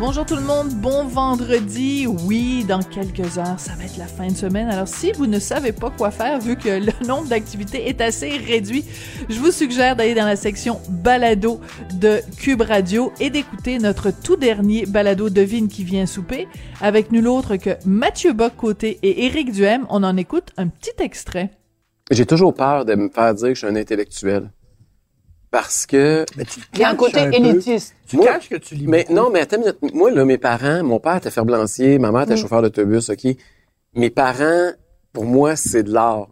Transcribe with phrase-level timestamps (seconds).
[0.00, 2.06] Bonjour tout le monde, bon vendredi.
[2.06, 4.68] Oui, dans quelques heures, ça va être la fin de semaine.
[4.68, 8.28] Alors si vous ne savez pas quoi faire vu que le nombre d'activités est assez
[8.28, 8.84] réduit,
[9.28, 11.60] je vous suggère d'aller dans la section balado
[11.94, 16.46] de Cube Radio et d'écouter notre tout dernier balado Devine qui vient souper
[16.80, 19.84] avec nul autre que Mathieu Bock-Côté et Éric Duhem.
[19.90, 21.50] On en écoute un petit extrait.
[22.12, 24.50] J'ai toujours peur de me faire dire que je suis un intellectuel.
[25.50, 26.26] Parce que...
[26.74, 27.94] Il y a un côté élitiste.
[28.06, 29.56] Tu caches que tu lis Mais non, mais attends.
[29.94, 33.26] Moi, là, mes parents, mon père était ferblancier, ma mère était chauffeur d'autobus, OK?
[33.94, 34.72] Mes parents,
[35.12, 36.28] pour moi, c'est de l'art.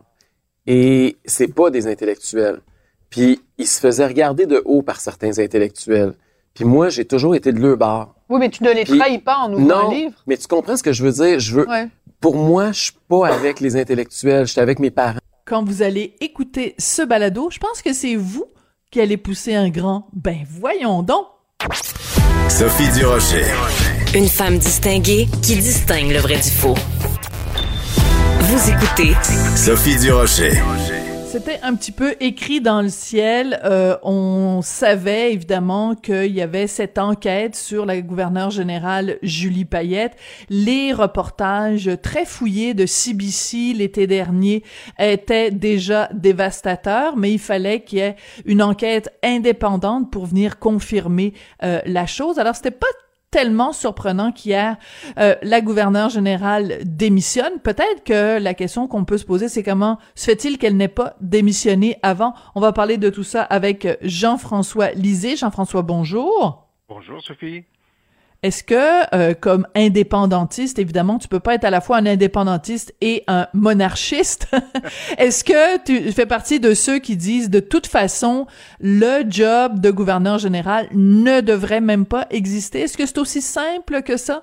[0.66, 2.60] Et c'est pas des intellectuels.
[3.08, 6.14] Puis, ils se faisaient regarder de haut par certains intellectuels.
[6.54, 8.14] Puis moi, j'ai toujours été de leur bar.
[8.28, 10.22] Oui, mais tu ne les Puis- trahis pas en ouvrant Non, un livre.
[10.26, 11.38] mais tu comprends ce que je veux dire?
[11.38, 11.68] Je veux...
[11.68, 11.88] Ouais.
[12.20, 15.18] Pour moi, je suis pas avec les intellectuels, je suis avec mes parents.
[15.44, 18.46] Quand vous allez écouter ce balado, je pense que c'est vous
[18.96, 21.26] qui allez pousser un grand «ben voyons donc».
[22.48, 23.44] Sophie Durocher.
[24.14, 26.74] Une femme distinguée qui distingue le vrai du faux.
[28.40, 29.12] Vous écoutez
[29.54, 30.62] Sophie Durocher.
[31.36, 33.60] C'était un petit peu écrit dans le ciel.
[33.62, 40.16] Euh, on savait évidemment qu'il y avait cette enquête sur la gouverneure générale Julie Payette.
[40.48, 44.62] Les reportages très fouillés de CBC l'été dernier
[44.98, 51.34] étaient déjà dévastateurs, mais il fallait qu'il y ait une enquête indépendante pour venir confirmer
[51.62, 52.38] euh, la chose.
[52.38, 52.86] Alors c'était pas
[53.36, 54.78] tellement surprenant qu'hier,
[55.18, 57.60] euh, la gouverneure générale démissionne.
[57.62, 61.16] Peut-être que la question qu'on peut se poser, c'est comment se fait-il qu'elle n'ait pas
[61.20, 62.32] démissionné avant?
[62.54, 65.36] On va parler de tout ça avec Jean-François Lisée.
[65.36, 66.66] Jean-François, bonjour.
[66.88, 67.64] Bonjour, Sophie.
[68.46, 72.94] Est-ce que, euh, comme indépendantiste, évidemment, tu peux pas être à la fois un indépendantiste
[73.00, 74.54] et un monarchiste?
[75.18, 78.46] Est-ce que tu fais partie de ceux qui disent de toute façon,
[78.78, 82.82] le job de gouverneur général ne devrait même pas exister?
[82.82, 84.42] Est-ce que c'est aussi simple que ça?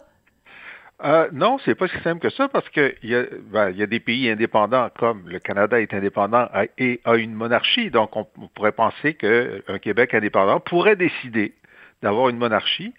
[1.06, 3.24] Euh, non, c'est pas si simple que ça parce que il y, a,
[3.54, 7.90] ben, des pays indépendants comme le Canada est indépendant et a une monarchie.
[7.90, 11.54] Donc, on, on pourrait penser qu'un Québec indépendant pourrait décider
[12.04, 12.94] d'avoir une monarchie.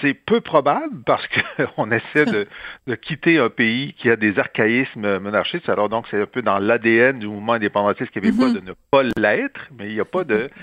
[0.00, 2.46] C'est peu probable parce qu'on essaie de,
[2.86, 5.68] de quitter un pays qui a des archaïsmes monarchistes.
[5.68, 8.54] Alors donc, c'est un peu dans l'ADN du mouvement indépendantiste québécois Mhm.
[8.54, 10.50] de ne pas l'être, mais il n'y a pas de...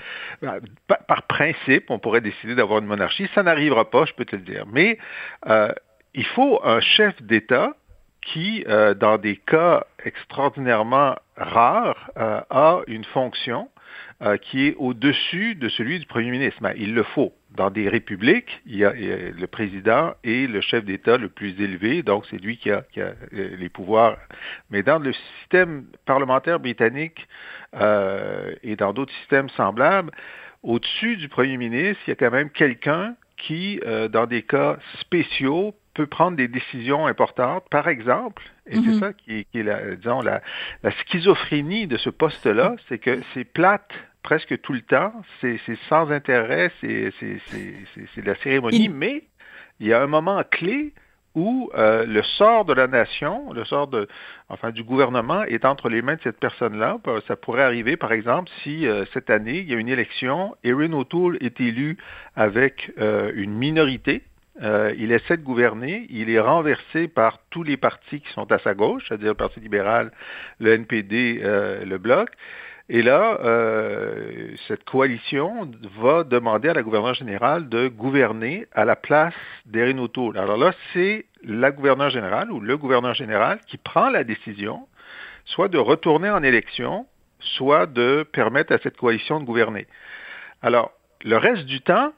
[0.86, 3.28] Par, par principe, on pourrait décider d'avoir une monarchie.
[3.34, 4.64] Ça n'arrivera pas, je peux te le dire.
[4.70, 4.98] Mais
[5.48, 5.72] euh,
[6.14, 7.74] il faut un chef d'État
[8.22, 13.68] qui, euh, dans des cas extraordinairement rares, euh, a une fonction
[14.22, 16.58] euh, qui est au-dessus de celui du premier ministre.
[16.62, 17.32] Mais il le faut.
[17.56, 21.16] Dans des républiques, il y a, il y a le président et le chef d'État
[21.16, 24.18] le plus élevé, donc c'est lui qui a, qui a, euh, les pouvoirs.
[24.70, 27.26] Mais dans le système parlementaire britannique
[27.74, 30.12] euh, et dans d'autres systèmes semblables,
[30.62, 34.76] au-dessus du premier ministre, il y a quand même quelqu'un qui, euh, dans des cas
[35.00, 37.64] spéciaux, peut prendre des décisions importantes.
[37.70, 40.42] Par exemple, et c'est ça qui est, qui est la, disons, la,
[40.82, 43.92] la schizophrénie de ce poste-là, c'est que c'est plate
[44.26, 47.10] presque tout le temps, c'est sans intérêt, c'est
[48.16, 49.22] de la cérémonie, Il- mais
[49.78, 50.92] il y a un moment clé
[51.36, 54.08] où euh, le sort de la nation, le sort de,
[54.48, 56.98] enfin, du gouvernement est entre les mains de cette personne-là.
[57.06, 60.56] Euh, Ça pourrait arriver, par exemple, si euh, cette année, il y a une élection,
[60.64, 61.96] Erin O'Toole est élu
[62.34, 64.22] avec euh, une minorité.
[64.98, 68.72] Il essaie de gouverner, il est renversé par tous les partis qui sont à sa
[68.72, 70.10] gauche, c'est-à-dire le Parti libéral,
[70.60, 71.40] le NPD,
[71.84, 72.30] le Bloc.
[72.88, 78.94] Et là, euh, cette coalition va demander à la gouverneure générale de gouverner à la
[78.94, 79.34] place
[79.66, 80.38] d'Erin O'Toole.
[80.38, 84.86] Alors là, c'est la gouverneure générale ou le gouverneur général qui prend la décision,
[85.44, 87.06] soit de retourner en élection,
[87.40, 89.88] soit de permettre à cette coalition de gouverner.
[90.62, 90.92] Alors,
[91.24, 92.12] le reste du temps,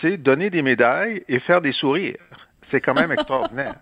[0.00, 2.22] c'est donner des médailles et faire des sourires.
[2.70, 3.74] C'est quand même extraordinaire.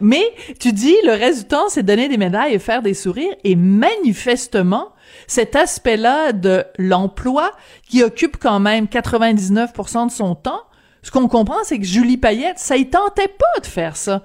[0.00, 0.24] Mais
[0.58, 3.34] tu dis le reste du temps, c'est donner des médailles et faire des sourires.
[3.44, 4.88] Et manifestement,
[5.26, 7.52] cet aspect-là de l'emploi
[7.88, 10.62] qui occupe quand même 99% de son temps,
[11.02, 14.22] ce qu'on comprend, c'est que Julie Payette, ça y tentait pas de faire ça.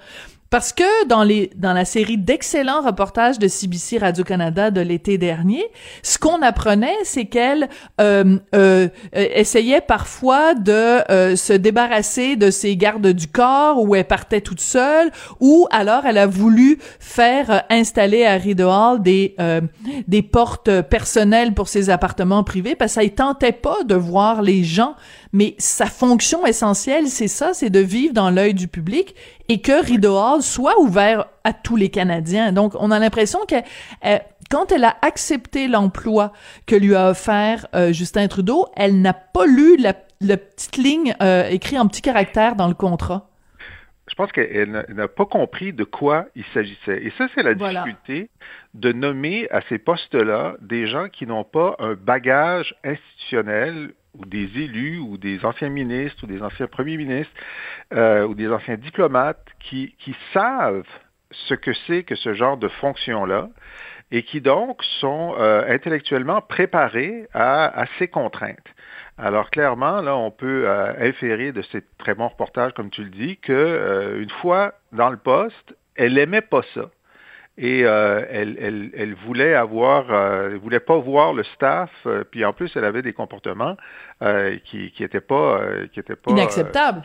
[0.56, 5.18] Parce que dans les dans la série d'excellents reportages de CBC Radio Canada de l'été
[5.18, 5.66] dernier,
[6.02, 7.68] ce qu'on apprenait, c'est qu'elle
[8.00, 14.40] euh, euh, essayait parfois de se débarrasser de ses gardes du corps, ou elle partait
[14.40, 15.12] toute seule,
[15.42, 19.36] ou alors elle a voulu faire installer à Rideau Hall des
[20.08, 24.42] des portes personnelles pour ses appartements privés, parce que ça ne tentait pas de voir
[24.42, 24.96] les gens
[25.34, 29.16] mais sa fonction essentielle, c'est ça, c'est de vivre dans l'œil du public
[29.50, 32.52] et que Rideau Hall soit ouvert à tous les Canadiens.
[32.52, 33.56] Donc, on a l'impression que
[34.06, 34.18] euh,
[34.50, 36.32] quand elle a accepté l'emploi
[36.66, 39.94] que lui a offert euh, Justin Trudeau, elle n'a pas lu la,
[40.38, 43.30] petite ligne euh, écrite en petit caractère dans le contrat.
[44.08, 47.04] Je pense qu'elle n'a pas compris de quoi il s'agissait.
[47.04, 48.30] Et ça, c'est la difficulté
[48.76, 54.50] de nommer à ces postes-là des gens qui n'ont pas un bagage institutionnel ou des
[54.62, 57.34] élus ou des anciens ministres ou des anciens premiers ministres
[57.94, 60.88] euh, ou des anciens diplomates qui, qui savent
[61.32, 63.50] ce que c'est que ce genre de fonction-là
[64.12, 68.58] et qui donc sont euh, intellectuellement préparés à, ces contraintes.
[69.18, 73.10] Alors clairement, là, on peut euh, inférer de ces très bons reportages, comme tu le
[73.10, 76.90] dis, que une fois dans le poste, elle aimait pas ça
[77.58, 82.24] et euh, elle, elle, elle, voulait avoir, euh, elle voulait pas voir le staff, euh,
[82.30, 83.78] puis en plus elle avait des comportements
[84.22, 85.62] euh, qui qui étaient pas
[85.94, 87.04] qui étaient pas inacceptables,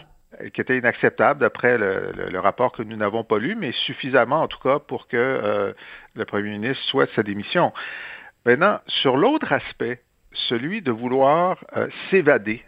[0.52, 4.42] qui étaient inacceptables d'après le, le, le, rapport que nous n'avons pas lu, mais suffisamment
[4.42, 5.72] en tout cas pour que
[6.14, 7.72] le premier ministre souhaite sa démission.
[8.44, 10.00] Maintenant, sur l'autre aspect,
[10.32, 11.58] celui de vouloir
[12.10, 12.64] s'évader.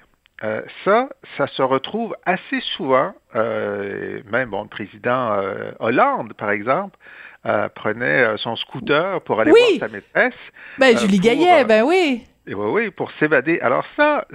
[0.84, 5.40] ça, ça se retrouve assez souvent, même bon, le président
[5.81, 6.99] Hollande, par exemple,
[7.44, 10.35] euh, prenait euh, son scooter pour aller voir sa maîtresse.
[10.79, 12.23] Ben, euh, Julie Gaillet, ben oui.
[12.47, 13.59] Et oui, oui, pour s'évader.
[13.61, 14.27] Alors ça,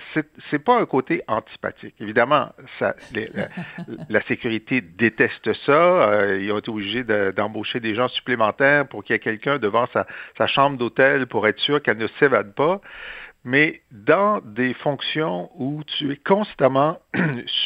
[0.50, 1.95] c'est pas un côté antipathique.
[2.01, 2.50] Évidemment,
[2.80, 2.95] ça,
[4.09, 6.36] la, sécurité déteste ça.
[6.38, 10.06] ils ont été obligés d'embaucher des gens supplémentaires pour qu'il y ait quelqu'un devant sa,
[10.38, 12.81] sa chambre d'hôtel pour être sûr qu'elle ne s'évade pas.
[13.49, 16.99] Mais dans des fonctions où tu es constamment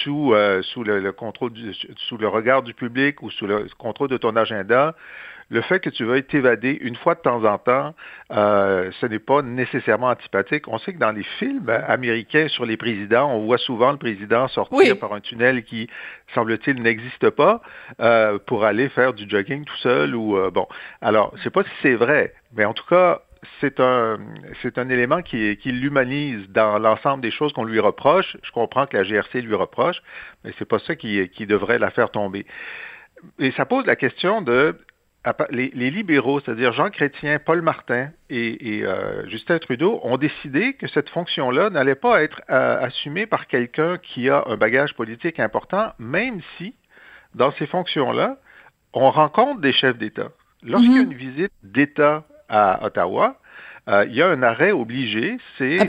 [0.04, 1.54] sous, sous le, contrôle,
[1.98, 4.96] sous le regard du public ou sous le contrôle de ton agenda,
[5.52, 7.94] le fait que tu veuilles t'évader une fois de temps en temps,
[8.32, 10.68] euh, ce n'est pas nécessairement antipathique.
[10.70, 14.48] On sait que dans les films américains sur les présidents, on voit souvent le président
[14.48, 15.90] sortir par un tunnel qui,
[16.34, 17.62] semble-t-il, n'existe pas
[18.00, 20.68] euh, pour aller faire du jogging tout seul ou euh, bon.
[21.02, 23.22] Alors, je sais pas si c'est vrai, mais en tout cas,
[23.60, 24.20] c'est un,
[24.62, 28.38] c'est un élément qui, qui l'humanise dans l'ensemble des choses qu'on lui reproche.
[28.44, 30.02] Je comprends que la GRC lui reproche,
[30.44, 32.46] mais c'est pas ça qui, qui devrait la faire tomber.
[33.40, 34.78] Et ça pose la question de
[35.52, 41.10] les, libéraux, c'est-à-dire Jean Chrétien, Paul Martin et, euh, Justin Trudeau, ont décidé que cette
[41.10, 46.42] fonction-là n'allait pas être euh, assumée par quelqu'un qui a un bagage politique important, même
[46.58, 46.74] si,
[47.36, 48.38] dans ces fonctions-là,
[48.94, 50.30] on rencontre des chefs d'État.
[50.64, 51.12] Lorsqu'il y a mhm.
[51.12, 53.38] une visite d'État à Ottawa,
[53.90, 55.80] euh, il y a un arrêt obligé, c'est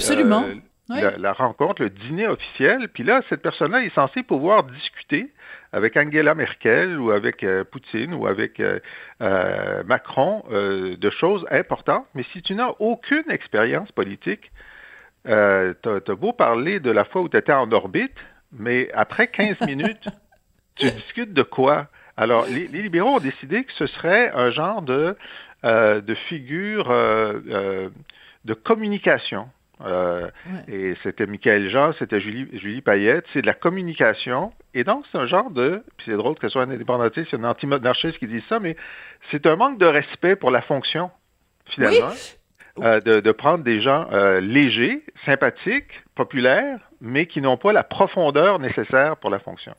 [0.88, 5.30] la, rencontre, le dîner officiel, puis là, cette personne-là est censée pouvoir discuter
[5.72, 8.78] avec Angela Merkel ou avec euh, Poutine ou avec euh,
[9.22, 14.50] euh, Macron de choses importantes, mais si tu n'as aucune expérience politique,
[15.28, 18.16] euh, tu as, beau parler de la fois où tu étais en orbite,
[18.52, 20.08] mais après 15 minutes,
[20.76, 21.88] tu discutes de quoi?
[22.16, 25.16] Alors, les, les, libéraux ont décidé que ce serait un genre de,
[25.62, 26.88] de figure
[28.44, 29.48] de communication.
[29.84, 30.30] Euh,
[30.68, 33.24] et c'était Michael Jean, c'était Julie, Julie Payette.
[33.32, 34.52] C'est de la communication.
[34.74, 35.82] Et donc, c'est un genre de.
[35.96, 38.76] Puis c'est drôle que ce soit un indépendantiste, un anti-monarchiste qui dit ça, mais
[39.30, 41.10] c'est un manque de respect pour la fonction,
[41.66, 42.12] finalement.
[42.78, 47.84] Euh, de, de, prendre des gens euh, légers, sympathiques, populaires, mais qui n'ont pas la
[47.84, 49.74] profondeur nécessaire pour la fonction.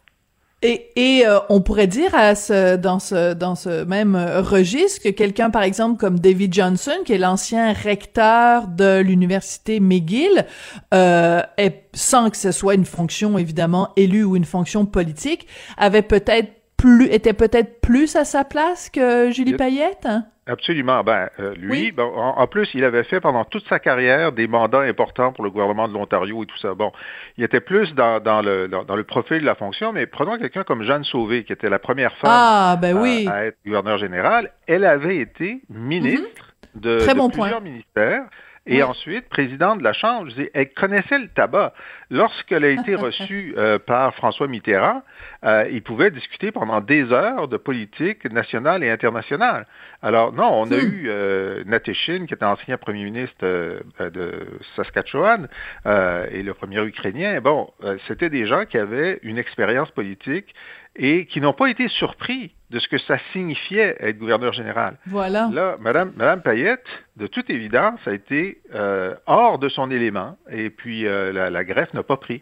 [0.65, 5.10] Et, et euh, on pourrait dire à ce, dans ce dans ce même registre que
[5.10, 10.46] quelqu'un par exemple comme David Johnson, qui est l'ancien recteur de l'université McGill,
[10.93, 16.01] euh, est, sans que ce soit une fonction évidemment élue ou une fonction politique, avait
[16.01, 20.06] peut-être plus était peut-être plus à sa place que Julie Payette.
[20.06, 20.25] Hein?
[20.46, 21.03] Absolument.
[21.03, 24.82] Ben, euh, lui, bon, en, plus, il avait fait pendant toute sa carrière des mandats
[24.82, 26.74] importants pour le gouvernement de l'Ontario et tout ça.
[26.74, 26.92] Bon,
[27.38, 30.63] il était plus dans, dans le, dans, le profil de la fonction, mais prenons quelqu'un
[30.63, 33.25] comme Jeanne Sauvé, qui était la première femme ah, ben oui.
[33.32, 34.51] à, être gouverneur général.
[34.68, 36.82] Elle avait été ministre mm-hmm.
[36.82, 37.70] de, Très bon plusieurs point.
[37.70, 38.24] ministères.
[38.65, 41.74] Et ensuite, présidente de la Chambre, je dis, elle connaissait le tabac.
[42.10, 45.03] Lorsqu'elle a été reçue euh, par François Mitterrand,
[45.43, 49.67] euh, il pouvait discuter pendant des heures de politique nationale et internationale.
[50.01, 50.79] Alors non, on a hmm.
[50.79, 55.50] eu euh, Nateshin, qui était ancien premier ministre euh, de Saskatchewan,
[55.86, 57.41] et le premier ukrainien.
[57.41, 57.70] Bon,
[58.08, 60.53] c'était des gens qui avaient une expérience politique
[60.96, 64.98] et qui n'ont pas été surpris de ce que ça signifiait être gouverneur général.
[65.08, 65.50] Voilà.
[65.54, 66.86] Là, Madame, Madame Payette,
[67.18, 71.64] de toute évidence, a été euh, hors de son élément, et puis euh, la, la
[71.64, 72.42] greffe n'a pas pris.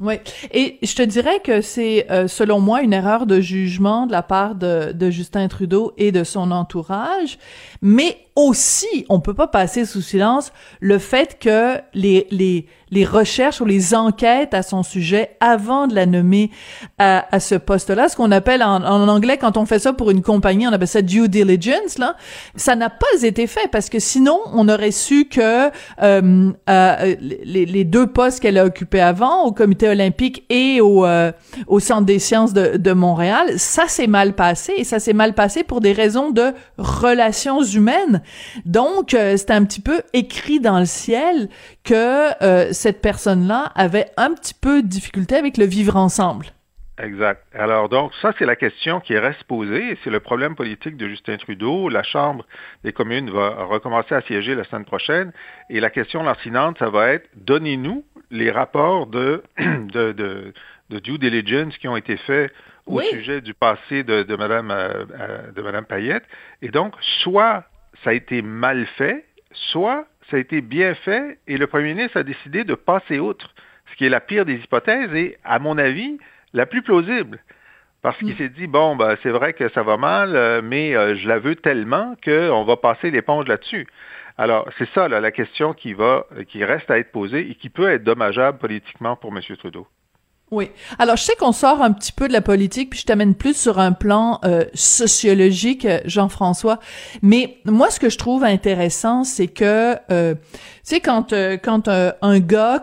[0.00, 0.14] Oui,
[0.52, 4.22] et je te dirais que c'est, euh, selon moi, une erreur de jugement de la
[4.22, 7.38] part de, de Justin Trudeau et de son entourage,
[7.80, 13.60] mais aussi, on peut pas passer sous silence le fait que les, les, les recherches
[13.60, 16.50] ou les enquêtes à son sujet avant de la nommer
[16.98, 20.10] à, à ce poste-là, ce qu'on appelle en, en, anglais, quand on fait ça pour
[20.10, 22.16] une compagnie, on appelle ça due diligence, là,
[22.56, 25.70] ça n'a pas été fait parce que sinon, on aurait su que
[26.02, 31.06] euh, euh, les, les, deux postes qu'elle a occupés avant, au comité olympique et au,
[31.06, 31.30] euh,
[31.68, 35.34] au Centre des sciences de, de Montréal, ça s'est mal passé et ça s'est mal
[35.34, 38.22] passé pour des raisons de relations humaines
[38.64, 41.48] donc, euh, c'est un petit peu écrit dans le ciel
[41.84, 46.46] que euh, cette personne-là avait un petit peu de difficulté avec le vivre ensemble.
[47.02, 47.42] Exact.
[47.54, 49.98] Alors donc, ça, c'est la question qui reste posée.
[50.04, 51.88] C'est le problème politique de Justin Trudeau.
[51.88, 52.46] La Chambre
[52.84, 55.32] des communes va recommencer à siéger la semaine prochaine.
[55.70, 60.52] Et la question lancinante, ça va être, donnez-nous les rapports de, de, de,
[60.90, 62.52] de due diligence qui ont été faits
[62.86, 66.24] au sujet du passé de, de Mme, euh, de Madame Payette.
[66.62, 67.64] Et donc, soit
[68.02, 72.18] ça a été mal fait, soit ça a été bien fait et le premier ministre
[72.18, 73.54] a décidé de passer outre,
[73.90, 76.18] ce qui est la pire des hypothèses et, à mon avis,
[76.52, 77.40] la plus plausible.
[78.02, 78.36] Parce qu'il mm.
[78.36, 81.38] s'est dit, bon, ben, c'est vrai que ça va mal, euh, mais euh, je la
[81.38, 83.86] veux tellement qu'on va passer l'éponge là-dessus.
[84.36, 87.88] Alors, c'est ça la question qui va, qui reste à être posée et qui peut
[87.88, 89.40] être dommageable politiquement pour M.
[89.56, 89.86] Trudeau.
[90.54, 90.70] Oui.
[91.00, 93.56] Alors, je sais qu'on sort un petit peu de la politique, puis je t'amène plus
[93.56, 96.78] sur un plan euh, sociologique, Jean-François.
[97.22, 100.40] Mais moi, ce que je trouve intéressant, c'est que, euh, tu
[100.84, 102.80] sais, quand euh, quand un gars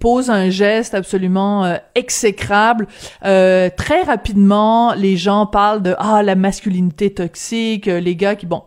[0.00, 2.86] pose un geste absolument exécrable,
[3.20, 8.62] très rapidement, les gens parlent de ah la masculinité toxique, les gars qui bon.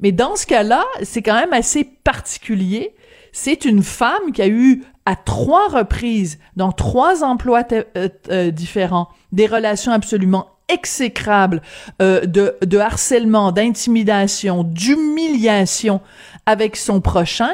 [0.00, 2.94] Mais dans ce cas-là, c'est quand même assez particulier.
[3.40, 9.10] C'est une femme qui a eu à trois reprises, dans trois emplois euh, euh, différents,
[9.30, 11.62] des relations absolument exécrables
[12.02, 16.00] euh, de, harcèlement, d'intimidation, d'humiliation
[16.46, 17.52] avec son prochain.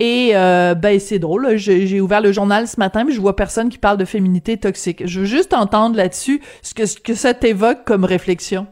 [0.00, 3.78] Et ben c'est drôle, j'ai ouvert le journal ce matin, mais je vois personne qui
[3.78, 5.06] parle de féminité toxique.
[5.06, 8.66] Je veux juste entendre là-dessus ce que, ce que ça t'évoque comme réflexion.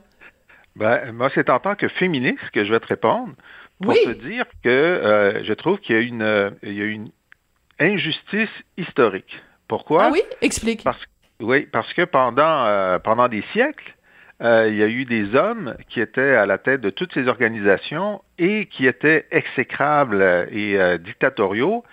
[0.76, 3.32] Ben, moi, c'est en tant que féministe que je vais te répondre
[3.82, 7.10] pour te dire que je trouve qu'il y a une, il y a une
[7.80, 9.40] injustice historique.
[9.66, 10.04] Pourquoi?
[10.04, 10.22] Ah oui?
[10.42, 10.84] Explique.
[10.84, 10.98] Parce,
[11.40, 13.94] oui, parce que pendant, euh, pendant des siècles,
[14.42, 17.28] euh, il y a eu des hommes qui étaient à la tête de toutes ces
[17.28, 21.84] organisations et qui étaient exécrables et euh, dictatoriaux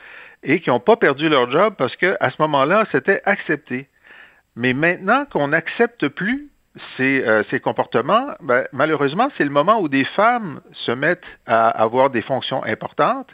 [0.44, 3.88] et qui n'ont pas perdu leur job parce que à ce moment-là, c'était accepté.
[4.56, 6.50] Mais maintenant qu'on n'accepte plus
[6.96, 12.10] ces, ces comportements, ben, malheureusement, c'est le moment où des femmes se mettent à avoir
[12.10, 13.30] des fonctions importantes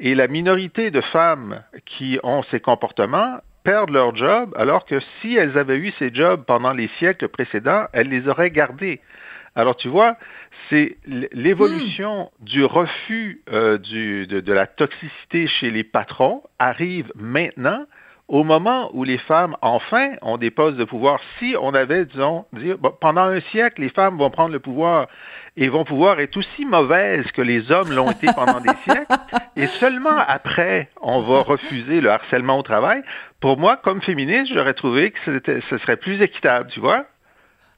[0.00, 5.36] et la minorité de femmes qui ont ces comportements perdent leur job, alors que si
[5.36, 9.00] elles avaient eu ces jobs pendant les siècles précédents, elles les auraient gardés.
[9.56, 10.16] Alors tu vois,
[10.68, 12.44] c'est l'évolution hmm.
[12.44, 17.86] du refus euh, du, de, de, la toxicité chez les patrons arrive maintenant
[18.28, 21.20] au moment où les femmes, enfin, ont des postes de pouvoir.
[21.38, 22.46] Si on avait, disons,
[23.00, 25.08] pendant un siècle, les femmes vont prendre le pouvoir
[25.56, 29.14] et vont pouvoir être aussi mauvaises que les hommes l'ont été pendant des siècles,
[29.56, 33.02] et seulement après, on va refuser le harcèlement au travail.
[33.40, 37.04] Pour moi, comme féministe, j'aurais trouvé que ce serait plus équitable, tu vois?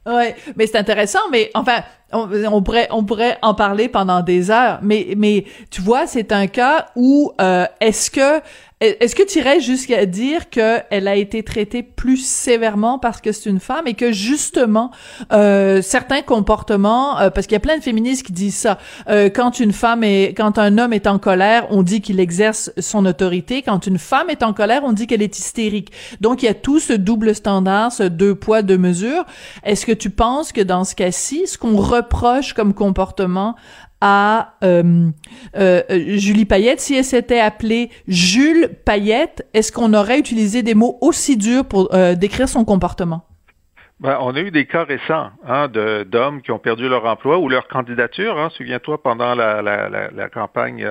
[0.06, 1.82] Ouais, mais c'est intéressant, mais enfin,
[2.12, 6.46] on, pourrait on pourrait en parler pendant des heures, mais mais tu vois, c'est un
[6.46, 8.40] cas où euh, est-ce que
[8.80, 13.48] est-ce que tu irais jusqu'à dire qu'elle a été traitée plus sévèrement parce que c'est
[13.48, 14.90] une femme et que justement
[15.32, 18.76] euh, certains comportements, euh, parce qu'il y a plein de féministes qui disent ça,
[19.08, 22.70] euh, quand une femme est, quand un homme est en colère, on dit qu'il exerce
[22.76, 23.62] son autorité.
[23.62, 25.90] Quand une femme est en colère, on dit qu'elle est hystérique.
[26.20, 29.25] Donc il y a tout ce double standard, ce deux poids deux mesures.
[29.64, 33.56] Est-ce que tu penses que dans ce cas-ci, ce qu'on reproche comme comportement
[34.00, 35.10] à euh,
[35.56, 36.80] euh, Julie Payette.
[36.80, 41.94] Si elle s'était appelée Jules Payette, est-ce qu'on aurait utilisé des mots aussi durs pour
[41.94, 43.26] euh, décrire son comportement?
[43.98, 47.48] Ben, on a eu des cas récents hein, d'hommes qui ont perdu leur emploi ou
[47.48, 48.38] leur candidature.
[48.38, 48.50] Hein.
[48.50, 50.86] Souviens-toi, pendant la, la, la, campagne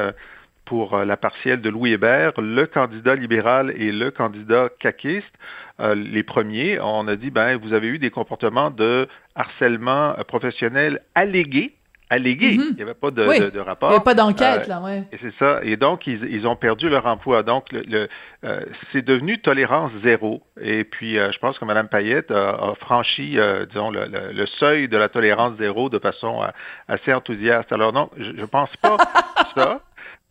[0.65, 5.31] pour la partielle de Louis Hébert, le candidat libéral et le candidat caquiste,
[5.79, 11.73] les premiers, on a dit, ben, vous avez eu des comportements de harcèlement professionnel allégués
[12.11, 12.51] allégué.
[12.59, 12.65] Mhm.
[12.69, 13.39] Il n'y avait pas de, Oui.
[13.39, 13.89] de- de rapport.
[13.89, 15.03] Il n'y a pas d'enquête, Euh, là, ouais.
[15.11, 15.59] et c'est ça.
[15.63, 17.41] Et donc, ils, ils ont perdu leur emploi.
[17.41, 18.07] Donc, le, le,
[18.43, 18.61] euh,
[18.93, 20.43] c'est devenu tolérance zéro.
[20.61, 24.33] Et puis, euh, je pense que Mme Payette a, a franchi, euh, disons, le, le-
[24.33, 26.47] le seuil de la tolérance zéro de façon euh,
[26.87, 27.71] assez enthousiaste.
[27.73, 28.97] Alors, non, je ne pense pas
[29.55, 29.81] ça.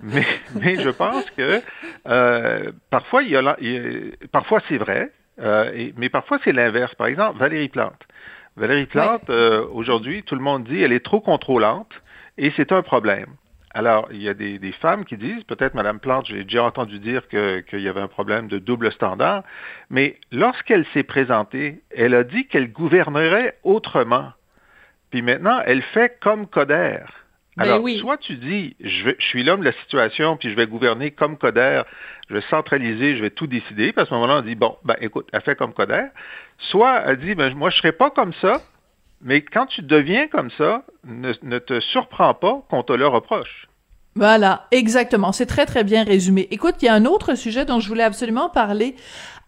[0.01, 0.25] Mais,
[0.55, 1.61] mais je pense que
[2.07, 5.11] euh, parfois, il y a, il y a- parfois c'est vrai,
[5.41, 6.95] euh, et- mais parfois c'est l'inverse.
[6.95, 8.01] Par exemple, Valérie Plante.
[8.57, 11.93] Valérie Plante, euh, aujourd'hui, tout le monde dit elle est trop contrôlante
[12.39, 13.27] et c'est un problème.
[13.77, 17.01] Alors, il y a des, des femmes qui disent, peut-être Madame Plante, j'ai déjà entendu
[17.01, 19.43] dire que- qu'il y avait un problème de double standard,
[19.91, 24.33] mais lorsqu'elle s'est présentée, elle a dit qu'elle gouvernerait autrement.
[25.11, 27.01] Puis maintenant, elle fait comme Coder.
[27.57, 27.99] Ben Alors, oui.
[27.99, 31.13] soit tu dis, je, vais- je suis l'homme de la situation, puis je vais gouverner
[31.13, 31.83] comme Coder,
[32.29, 34.97] je vais centraliser, je vais tout décider, puis à ce moment-là, on dit, bon, ben
[35.01, 36.07] écoute, elle fait comme Coder.
[36.59, 38.61] Soit elle dit, ben moi, je serai pas comme ça,
[39.21, 43.69] mais quand tu deviens comme ça, ne, ne te surprends pas qu'on te le reproche.
[44.17, 45.33] Voilà, exactement.
[45.33, 46.47] C'est très, très bien résumé.
[46.53, 48.95] Écoute, il y a un autre sujet dont je voulais absolument parler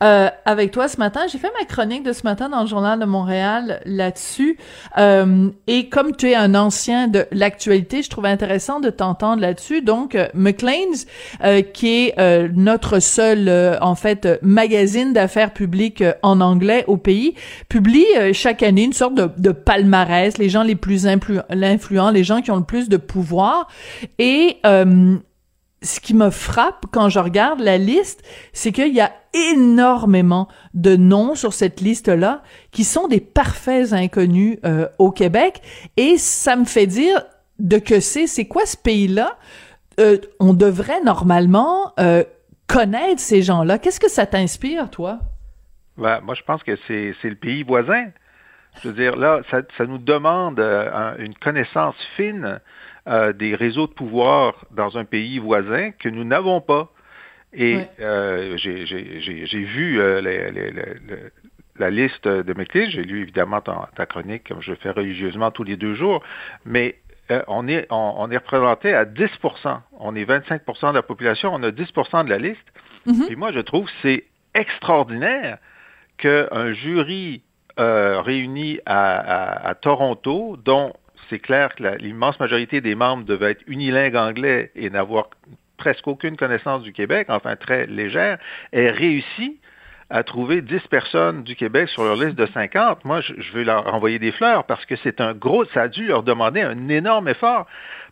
[0.03, 1.23] euh, avec toi ce matin.
[1.31, 4.59] J'ai fait ma chronique de ce matin dans le Journal de Montréal là-dessus.
[4.99, 9.83] Euh, et comme tu es un ancien de l'actualité, je trouvais intéressant de t'entendre là-dessus.
[9.83, 11.07] Donc, euh, Maclean's,
[11.45, 16.97] euh, qui est euh, notre seul, euh, en fait, magazine d'affaires publiques en anglais au
[16.97, 17.35] pays,
[17.69, 22.25] publie chaque année une sorte de, de palmarès, les gens les plus influ- influents, les
[22.25, 23.69] gens qui ont le plus de pouvoir.
[24.19, 24.59] Et
[25.83, 30.97] ce qui me frappe quand je regarde la liste, c'est qu'il y a énormément de
[30.97, 35.61] noms sur cette liste-là qui sont des parfaits inconnus euh, au Québec.
[35.97, 37.23] Et ça me fait dire
[37.59, 39.37] de que c'est, c'est quoi ce pays-là?
[40.01, 42.25] Euh, on devrait normalement euh,
[42.67, 43.79] connaître ces gens-là.
[43.79, 45.19] Qu'est-ce que ça t'inspire, toi?
[45.97, 48.07] Ben, moi, je pense que c'est c'est le pays voisin.
[48.83, 52.61] Je veux dire, là, ça, nous demande un- une connaissance fine
[53.09, 56.91] euh, des réseaux de pouvoir dans un pays voisin que nous n'avons pas.
[57.53, 57.91] Et Ouais.
[58.01, 61.33] euh, j'ai- j'ai j'ai- j'ai vu euh, les- les- les- le-
[61.79, 62.91] la liste de mes clés.
[62.91, 66.23] J'ai lu évidemment ta, ta chronique, comme je le fais religieusement tous les deux jours.
[66.65, 66.97] Mais
[67.31, 71.51] euh, on, est, on, on est représenté à 10% On est 25% de la population,
[71.55, 72.67] on a 10% de la liste.
[73.07, 73.27] Mhm.
[73.27, 75.59] Puis moi, je trouve que c'est extraordinaire
[76.19, 77.43] qu'un jury
[77.79, 80.95] euh, réuni à, à- à Toronto, dont
[81.31, 85.31] c'est clair que l'immense majorité des membres devaient être unilingues anglais et n'avoir
[85.77, 88.39] presque aucune connaissance du Québec, enfin très légère,
[88.73, 89.61] ait réussi
[90.09, 93.05] à trouver 10 personnes du Québec sur leur liste de 50.
[93.05, 95.89] Moi, je, je veux leur envoyer des fleurs parce que c'est un gros, ça a
[95.89, 97.67] dû leur demander un énorme effort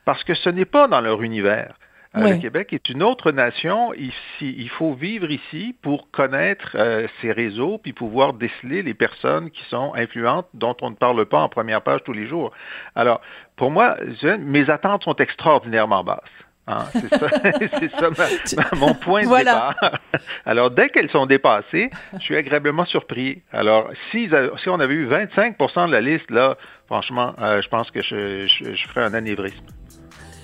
[0.05, 1.75] parce que ce n'est pas dans leur univers.
[2.17, 2.29] Euh.
[2.35, 3.93] Le Québec est une autre nation.
[3.95, 9.51] Ici, il faut vivre ici pour connaître euh, ces réseaux puis pouvoir déceler les personnes
[9.51, 12.53] qui sont influentes dont on ne parle pas en première page tous les jours.
[12.95, 13.21] Alors,
[13.57, 16.21] pour moi, je- mes attentes sont extraordinairement basses.
[16.67, 17.29] Hein, c'est ça,
[17.79, 19.75] c'est ça ma- ma- mon point de Voilà.
[19.83, 19.99] départ.
[20.47, 23.43] Alors, dès qu'elles sont dépassées, je suis agréablement surpris.
[23.53, 24.31] Alors, si,
[24.63, 28.47] si on avait eu 25% de la liste, là, franchement, euh, je pense que je,
[28.47, 29.67] je, je ferais un anévrisme.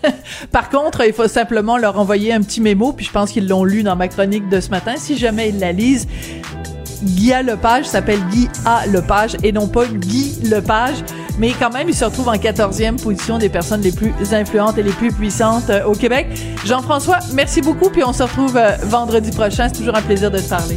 [0.52, 3.64] Par contre, il faut simplement leur envoyer un petit mémo, puis je pense qu'ils l'ont
[3.64, 4.94] lu dans ma chronique de ce matin.
[4.96, 6.06] Si jamais ils la lisent,
[7.02, 8.86] Guy Lepage s'appelle Guy A.
[8.86, 10.96] Lepage et non pas Guy Lepage.
[11.38, 14.82] Mais quand même, il se retrouve en 14e position des personnes les plus influentes et
[14.82, 16.26] les plus puissantes euh, au Québec.
[16.66, 19.68] Jean-François, merci beaucoup, puis on se retrouve euh, vendredi prochain.
[19.68, 20.76] C'est toujours un plaisir de te parler.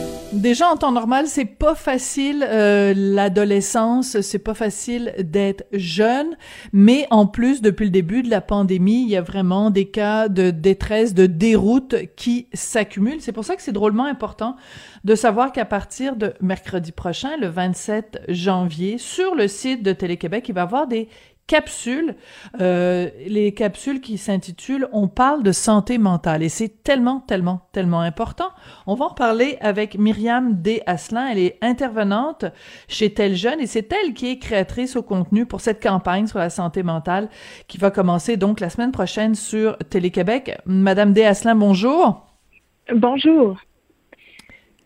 [0.33, 6.37] Déjà en temps normal, c'est pas facile euh, l'adolescence, c'est pas facile d'être jeune,
[6.71, 10.29] mais en plus depuis le début de la pandémie, il y a vraiment des cas
[10.29, 13.19] de détresse, de déroute qui s'accumulent.
[13.19, 14.55] C'est pour ça que c'est drôlement important
[15.03, 20.45] de savoir qu'à partir de mercredi prochain, le 27 janvier, sur le site de Télé-Québec,
[20.47, 21.09] il va y avoir des
[21.51, 22.15] capsules,
[22.61, 27.99] euh, les capsules qui s'intitulent On parle de santé mentale et c'est tellement, tellement, tellement
[27.99, 28.51] important.
[28.87, 30.81] On va en parler avec Myriam D.
[30.85, 31.27] Asselin.
[31.27, 32.45] Elle est intervenante
[32.87, 36.39] chez Tel Jeune et c'est elle qui est créatrice au contenu pour cette campagne sur
[36.39, 37.27] la santé mentale
[37.67, 40.57] qui va commencer donc la semaine prochaine sur Télé-Québec.
[40.65, 41.25] Madame D.
[41.25, 42.27] Asselin, bonjour.
[42.95, 43.57] Bonjour.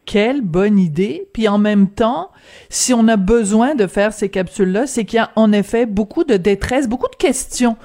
[0.06, 1.28] Quelle bonne idée.
[1.34, 2.30] Puis en même temps,
[2.70, 6.24] si on a besoin de faire ces capsules-là, c'est qu'il y a en effet beaucoup
[6.24, 7.76] de détresse, beaucoup de questions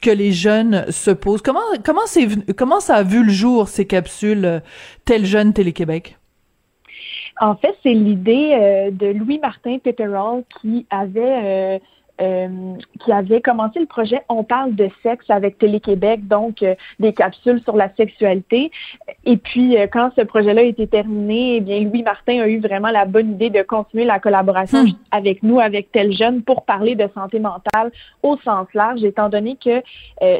[0.00, 1.42] que les jeunes se posent.
[1.42, 4.60] Comment comment c'est comment ça a vu le jour ces capsules euh,
[5.04, 6.18] tel jeune Télé-Québec?
[7.40, 11.78] En fait, c'est l'idée de Louis-Martin Pepperell qui avait euh,
[12.20, 17.62] qui avait commencé le projet On parle de sexe avec Télé-Québec, donc euh, des capsules
[17.62, 18.70] sur la sexualité.
[19.24, 22.60] Et puis, euh, quand ce projet-là a été terminé, eh bien, Louis Martin a eu
[22.60, 24.92] vraiment la bonne idée de continuer la collaboration hmm.
[25.10, 27.90] avec nous, avec Tel Jeune, pour parler de santé mentale
[28.22, 29.82] au sens large, étant donné que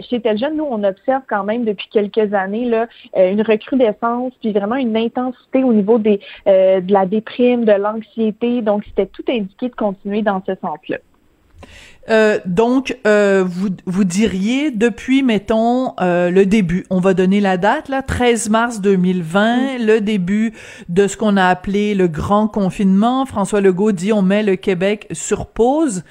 [0.02, 4.52] chez Tel Jeune, nous, on observe quand même depuis quelques années là, une recrudescence, puis
[4.52, 8.62] vraiment une intensité au niveau des, de la déprime, de l'anxiété.
[8.62, 10.98] Donc, c'était tout indiqué de continuer dans ce sens-là.
[12.08, 17.56] Euh, donc, euh, vous, vous diriez, depuis, mettons, euh, le début, on va donner la
[17.56, 19.86] date, là, 13 mars 2020, mm.
[19.86, 20.52] le début
[20.88, 23.26] de ce qu'on a appelé le grand confinement.
[23.26, 26.02] François Legault dit on met le Québec sur pause.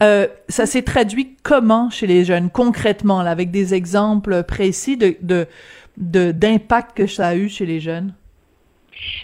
[0.00, 6.32] ça s'est traduit comment chez les jeunes, concrètement, là, avec des exemples précis de, de,
[6.32, 8.14] d'impact que ça a eu chez les jeunes?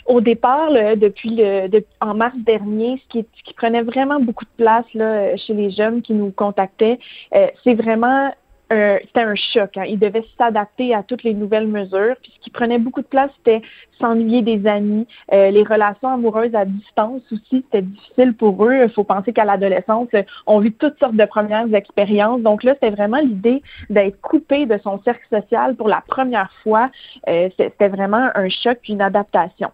[0.07, 1.69] Au départ, depuis le
[2.01, 6.13] en mars dernier, ce qui, prenait vraiment beaucoup de place là, chez les jeunes qui
[6.13, 6.99] nous contactaient,
[7.35, 8.31] euh, c'est vraiment
[8.71, 9.77] c'était un choc.
[9.77, 9.85] Hein.
[9.87, 12.17] Ils devaient s'adapter à toutes les nouvelles mesures.
[12.23, 13.63] Puis ce qui prenait beaucoup de place, c'était
[13.99, 15.07] s'ennuyer des amis.
[15.33, 18.85] Euh, les relations amoureuses à distance aussi, c'était difficile pour eux.
[18.85, 20.09] Il faut penser qu'à l'adolescence,
[20.47, 22.41] on vit toutes sortes de premières expériences.
[22.43, 26.91] Donc là, c'était vraiment l'idée d'être coupé de son cercle social pour la première fois.
[27.29, 29.71] Euh, c'était vraiment un choc une adaptation.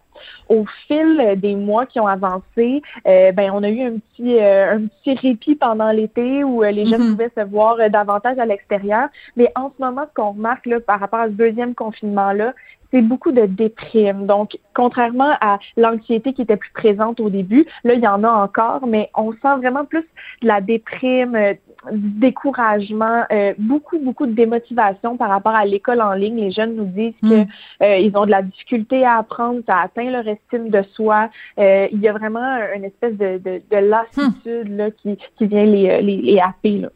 [0.49, 4.75] Au fil des mois qui ont avancé, euh, ben on a eu un petit euh,
[4.75, 7.11] un petit répit pendant l'été où euh, les jeunes mm-hmm.
[7.11, 9.07] pouvaient se voir davantage à l'extérieur.
[9.35, 12.53] Mais en ce moment, ce qu'on remarque là, par rapport à ce deuxième confinement là,
[12.91, 14.25] c'est beaucoup de déprime.
[14.25, 18.29] Donc, contrairement à l'anxiété qui était plus présente au début, là, il y en a
[18.29, 20.05] encore, mais on sent vraiment plus
[20.41, 21.53] de la déprime, euh,
[21.91, 26.37] du découragement, euh, beaucoup, beaucoup de démotivation par rapport à l'école en ligne.
[26.37, 27.47] Les jeunes nous disent qu'ils
[27.81, 27.83] mm.
[27.83, 31.29] euh, ont de la difficulté à apprendre, ça atteint leur estime de soi.
[31.57, 36.01] il y a vraiment une espèce de, de, de lassitude là, qui, qui vient les,
[36.01, 36.79] les, les happer.
[36.79, 36.89] Là.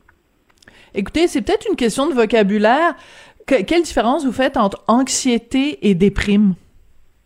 [0.93, 2.95] Écoutez, c'est peut-être une question de vocabulaire
[3.49, 6.55] quelle différence vous faites entre anxiété et déprime?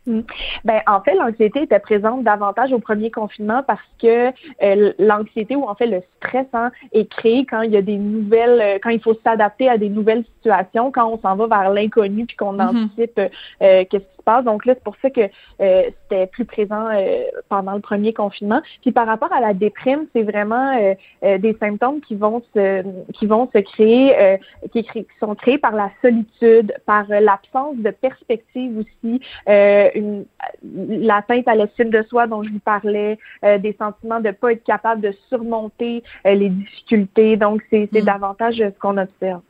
[0.06, 0.22] Hmm.
[0.66, 4.32] Ben, en fait, l'anxiété était présente davantage au premier confinement parce que
[4.62, 7.96] euh, l'anxiété ou en fait le stress hein, est créé quand il y a des
[7.96, 11.72] nouvelles, euh, quand il faut s'adapter à des nouvelles situations, quand on s'en va vers
[11.72, 12.86] l'inconnu puis qu'on mm-hmm.
[12.86, 13.18] anticipe
[13.62, 14.13] euh, qu'est-ce
[14.44, 18.62] donc là, c'est pour ça que euh, c'était plus présent euh, pendant le premier confinement.
[18.82, 20.78] Puis par rapport à la déprime, c'est vraiment
[21.24, 24.40] euh, des symptômes qui vont se qui vont se créer,
[24.72, 30.26] qui, qui, sont créés par la solitude, par l'absence de perspective aussi, une
[30.64, 35.02] l'atteinte à l'estime de soi dont je vous parlais, des sentiments de pas être capable
[35.02, 37.38] de surmonter les difficultés.
[37.38, 38.02] Donc c'est mm.
[38.02, 39.42] davantage ce qu'on observe.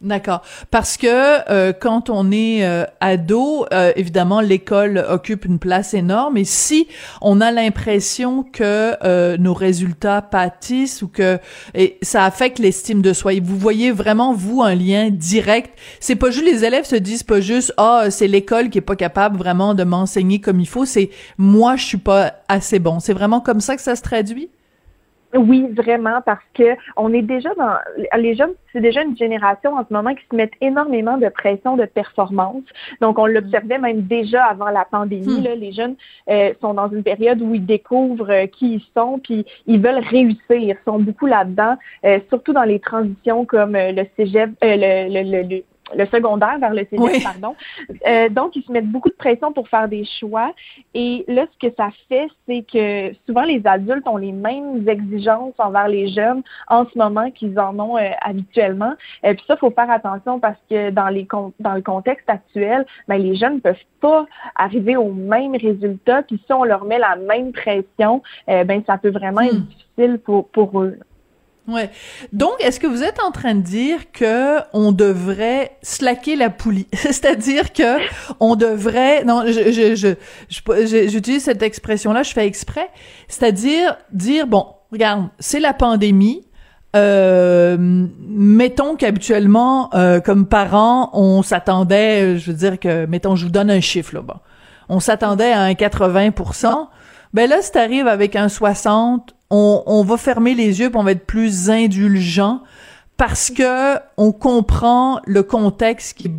[0.00, 0.42] D'accord.
[0.70, 1.06] Parce que
[1.50, 6.36] euh, quand on est euh, ado, euh, évidemment, l'école occupe une place énorme.
[6.36, 6.88] Et si
[7.22, 11.38] on a l'impression que nos résultats pâtissent ou que
[11.74, 15.70] et ça affecte l'estime de soi, et vous voyez vraiment vous un lien direct.
[16.00, 18.96] C'est pas juste les élèves se disent pas juste ah c'est l'école qui est pas
[18.96, 20.84] capable vraiment de m'enseigner comme il faut.
[20.84, 23.00] C'est moi je suis pas assez bon.
[23.00, 24.50] C'est vraiment comme ça que ça se traduit?
[25.36, 27.74] Oui, vraiment, parce que on est déjà dans
[28.16, 31.76] les jeunes, c'est déjà une génération en ce moment qui se met énormément de pression
[31.76, 32.62] de performance.
[33.00, 35.40] Donc, on l'observait même déjà avant la pandémie.
[35.40, 35.44] Hmm.
[35.44, 35.96] Là, les jeunes
[36.30, 40.04] euh, sont dans une période où ils découvrent euh, qui ils sont, puis ils veulent
[40.04, 40.36] réussir.
[40.50, 45.62] Ils sont beaucoup là-dedans, euh, surtout dans les transitions comme le cégep, le, le, le,
[45.94, 47.54] le secondaire vers le cégep, pardon.
[48.06, 50.52] Euh, donc, ils se mettent beaucoup de pression pour faire des choix.
[50.94, 55.54] Et là, ce que ça fait, c'est que souvent les adultes ont les mêmes exigences
[55.58, 58.94] envers les jeunes en ce moment qu'ils en ont euh, habituellement.
[59.22, 61.26] Et euh, puis ça, faut faire attention parce que dans les
[61.60, 66.22] dans le contexte actuel, ben, les jeunes ne peuvent pas arriver au même résultat.
[66.22, 69.66] Puis si on leur met la même pression, ben ça peut vraiment être hmm.
[69.66, 70.98] difficile pour, pour eux.
[71.66, 71.90] Ouais.
[72.32, 76.86] Donc, est-ce que vous êtes en train de dire que on devrait slacker la poulie,
[76.92, 77.98] c'est-à-dire que
[78.38, 82.90] on devrait, non, je, je, j'utilise cette expression-là, je fais exprès,
[83.28, 86.46] c'est-à-dire dire bon, regarde, c'est la pandémie.
[86.94, 93.50] Euh, mettons qu'habituellement, euh, comme parents, on s'attendait, je veux dire que, mettons, je vous
[93.50, 94.34] donne un chiffre là, bon,
[94.88, 96.88] on s'attendait à un 80%.
[97.34, 101.12] Ben là, si t'arrives avec un 60, on, va fermer les yeux, pour on va
[101.12, 102.60] être plus indulgent
[103.16, 106.32] parce que on comprend le contexte qui est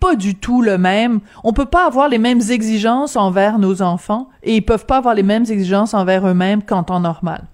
[0.00, 1.20] pas du tout le même.
[1.44, 5.14] On peut pas avoir les mêmes exigences envers nos enfants et ils peuvent pas avoir
[5.14, 7.44] les mêmes exigences envers eux-mêmes qu'en temps normal.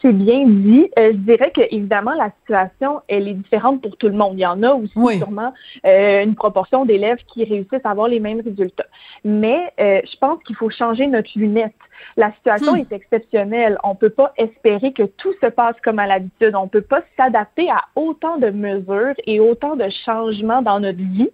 [0.00, 0.88] C'est bien dit.
[0.98, 4.34] Euh, je dirais que évidemment la situation elle est différente pour tout le monde.
[4.34, 5.52] Il y en a aussi sûrement
[5.86, 8.86] euh, une proportion d'élèves qui réussissent à avoir les mêmes résultats.
[9.24, 11.74] Mais euh, je pense qu'il faut changer notre lunette.
[12.16, 12.78] La situation hmm.
[12.78, 13.78] est exceptionnelle.
[13.84, 16.54] On peut pas espérer que tout se passe comme à l'habitude.
[16.54, 21.30] On peut pas s'adapter à autant de mesures et autant de changements dans notre vie,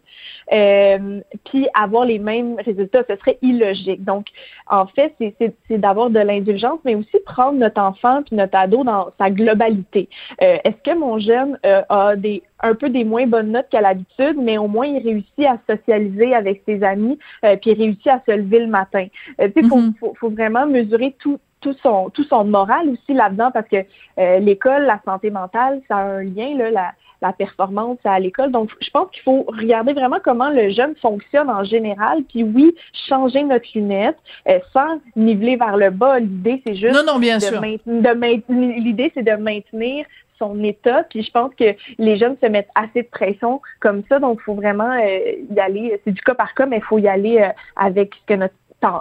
[0.53, 3.03] euh, puis avoir les mêmes résultats.
[3.09, 4.05] Ce serait illogique.
[4.05, 4.27] Donc,
[4.68, 9.11] en fait, c'est d'avoir de l'indulgence, mais aussi prendre notre enfant puis notre ado dans
[9.18, 10.09] sa globalité.
[10.42, 13.81] Euh, Est-ce que mon jeune euh, a des un peu des moins bonnes notes qu'à
[13.81, 18.07] l'habitude, mais au moins il réussit à socialiser avec ses amis, euh, puis il réussit
[18.07, 19.07] à se lever le matin.
[19.40, 19.99] Euh, il faut, mm-hmm.
[19.99, 23.85] faut, faut, vraiment mesurer tout, tout son, tout son moral aussi là-dedans parce que
[24.19, 26.93] euh, l'école, la santé mentale, ça a un lien, là, la,
[27.25, 28.53] la performance à l'école.
[28.53, 32.75] Donc, je pense qu'il faut regarder vraiment comment le jeune fonctionne en général, puis oui,
[33.09, 36.21] changer notre lunette euh, sans niveler vers le bas.
[36.21, 37.61] L'idée, c'est juste non, non, bien de, sûr.
[37.61, 40.05] de l'idée, c'est de maintenir
[40.44, 41.04] son état.
[41.09, 44.44] Puis je pense que les jeunes se mettent assez de pression comme ça, donc il
[44.44, 46.00] faut vraiment euh, y aller.
[46.04, 48.54] C'est du cas par cas, mais il faut y aller euh, avec ce que notre,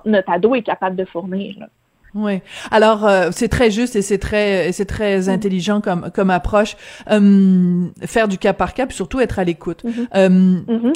[0.06, 1.56] notre ado est capable de fournir.
[2.16, 2.42] Oui.
[2.70, 5.30] Alors euh, c'est très juste et c'est très c'est très mm.
[5.30, 6.76] intelligent comme comme approche.
[7.10, 9.84] Hum, faire du cas par cas, puis surtout être à l'écoute.
[9.84, 10.26] Mm-hmm.
[10.26, 10.94] Hum, mm-hmm.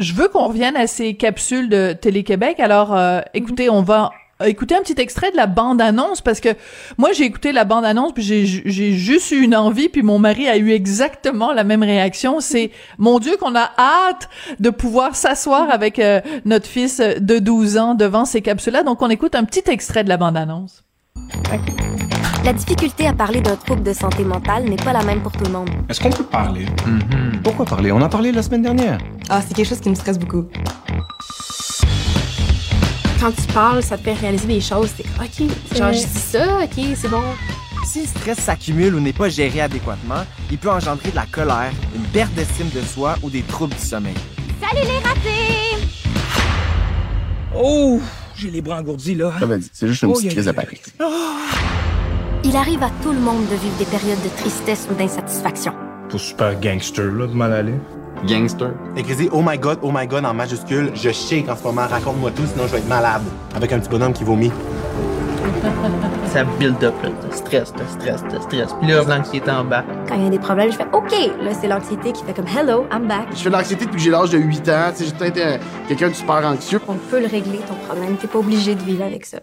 [0.00, 2.58] Je veux qu'on revienne à ces capsules de Télé-Québec.
[2.58, 2.98] Alors,
[3.32, 4.10] écoutez, on va
[4.44, 6.50] écouter un petit extrait de la bande-annonce parce que
[6.98, 10.56] moi j'ai écouté la bande-annonce puis j'ai juste eu une envie puis mon mari a
[10.56, 12.40] eu exactement la même réaction.
[12.40, 17.78] C'est mon Dieu qu'on a hâte de pouvoir s'asseoir avec euh, notre fils de 12
[17.78, 18.82] ans devant ces capsules-là.
[18.82, 20.84] Donc on écoute un petit extrait de la bande-annonce.
[22.44, 25.44] La difficulté à parler d'un trouble de santé mentale n'est pas la même pour tout
[25.44, 25.70] le monde.
[25.88, 26.66] Est-ce qu'on peut parler?
[26.66, 27.42] Mm-hmm.
[27.42, 27.90] Pourquoi parler?
[27.90, 28.98] On a parlé la semaine dernière.
[29.30, 30.44] Ah, c'est quelque chose qui me stresse beaucoup
[33.24, 34.90] quand tu parles, ça te fait réaliser des choses.
[34.94, 37.22] C'est OK, genre, je dis ça, OK, c'est bon.
[37.86, 41.72] Si le stress s'accumule ou n'est pas géré adéquatement, il peut engendrer de la colère,
[41.96, 44.14] une perte d'estime de soi ou des troubles du sommeil.
[44.60, 45.86] Salut les ratés!
[47.56, 47.98] Oh,
[48.36, 49.32] j'ai les bras engourdis là.
[49.72, 50.82] c'est juste une petite crise de Paris.
[52.44, 55.72] Il arrive à tout le monde de vivre des périodes de tristesse ou d'insatisfaction.
[56.10, 57.74] Pas super gangster là de mal aller.
[58.26, 58.70] Gangster.
[58.96, 60.90] Écrisez Oh my god, oh my god en majuscule.
[60.94, 61.86] Je shake en ce moment.
[61.88, 63.22] Raconte-moi tout, sinon je vais être malade.
[63.54, 64.50] Avec un petit bonhomme qui vomit.
[66.26, 67.10] Ça build up, là.
[67.30, 68.74] stress, le stress, le stress.
[68.80, 69.84] Puis là, l'anxiété en bas.
[70.08, 71.12] Quand il y a des problèmes, je fais OK.
[71.12, 73.28] Là, c'est l'anxiété qui fait comme Hello, I'm back.
[73.30, 74.92] Je fais de l'anxiété depuis que j'ai l'âge de 8 ans.
[74.98, 76.80] J'ai peut-être été quelqu'un de super anxieux.
[76.88, 78.16] On peut le régler, ton problème.
[78.16, 79.38] T'es pas obligé de vivre avec ça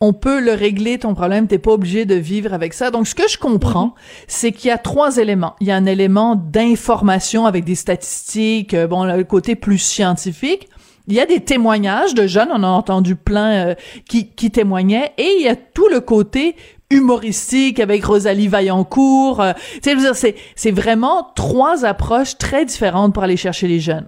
[0.00, 2.90] on peut le régler ton problème, t'es pas obligé de vivre avec ça.
[2.90, 3.92] Donc ce que je comprends, mhm.
[4.28, 5.56] c'est qu'il y a trois éléments.
[5.60, 10.68] Il y a un élément d'information avec des statistiques, euh, bon le côté plus scientifique.
[11.08, 13.74] Il y a des témoignages de jeunes, on a entendu plein euh,
[14.08, 16.54] qui, qui témoignaient, et il y a tout le côté
[16.90, 19.40] humoristique avec Rosalie Vaillancourt.
[19.40, 24.06] Euh, c'est c'est vraiment trois approches très différentes pour aller chercher les jeunes.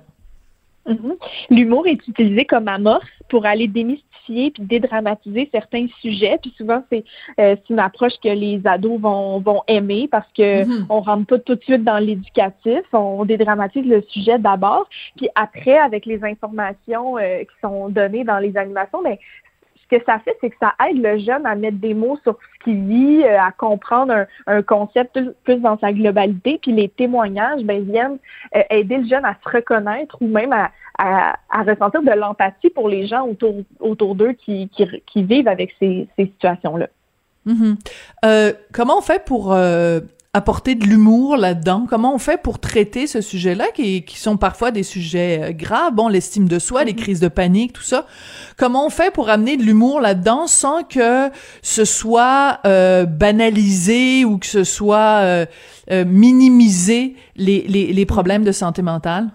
[0.86, 1.14] Mhm.
[1.50, 6.38] L'humour est utilisé comme amorce pour aller démystifier puis dédramatiser certains sujets.
[6.42, 7.04] Puis souvent, c'est
[7.38, 10.86] euh, une approche que les ados vont, vont aimer parce que mm-hmm.
[10.90, 12.82] on rentre pas tout de suite dans l'éducatif.
[12.92, 14.88] On dédramatise le sujet d'abord.
[15.16, 19.18] Puis après, avec les informations euh, qui sont données dans les animations, mais ben,
[19.90, 22.36] ce que ça fait, c'est que ça aide le jeune à mettre des mots sur
[22.36, 26.58] ce qu'il vit, euh, à comprendre un, concept plus dans sa globalité.
[26.60, 28.18] Puis les témoignages ben, viennent
[28.54, 30.70] euh, aider le jeune à se reconnaître ou même à,
[31.64, 34.70] ressentir de l'empathie pour les gens autour, autour d'eux qui,
[35.16, 36.88] vivent avec ces, situations-là.
[37.46, 37.76] Mm-hmm.
[38.26, 39.54] Euh, comment on fait pour
[40.32, 41.86] apporter de l'humour là-dedans?
[41.88, 45.94] Comment on fait pour traiter ce sujet-là, qui, qui sont parfois des sujets euh, graves,
[45.94, 46.96] bon, l'estime de soi, les mm-hmm.
[46.96, 48.06] crises de panique, tout ça.
[48.56, 51.30] Comment on fait pour amener de l'humour là-dedans sans que
[51.62, 55.46] ce soit euh, banalisé ou que ce soit euh,
[55.90, 59.30] euh minimisé les, les, les problèmes de santé mentale?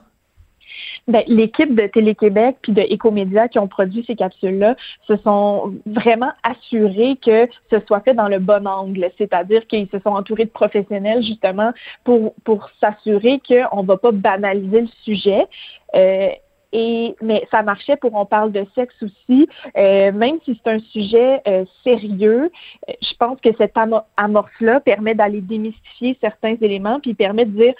[1.07, 4.75] Ben, l'équipe de Télé-Québec puis de Écomédia qui ont produit ces capsules-là
[5.07, 9.99] se sont vraiment assurés que ce soit fait dans le bon angle, c'est-à-dire qu'ils se
[9.99, 11.71] sont entourés de professionnels justement
[12.03, 15.45] pour pour s'assurer qu'on ne va pas banaliser le sujet.
[15.93, 16.29] Euh,
[16.77, 19.47] et, mais ça marchait pour on parle de sexe aussi.
[19.77, 22.51] Euh, même si c'est un sujet euh, sérieux,
[22.89, 23.75] euh, je pense que cette
[24.17, 27.73] amorce-là permet d'aller démystifier certains éléments, puis permet de dire,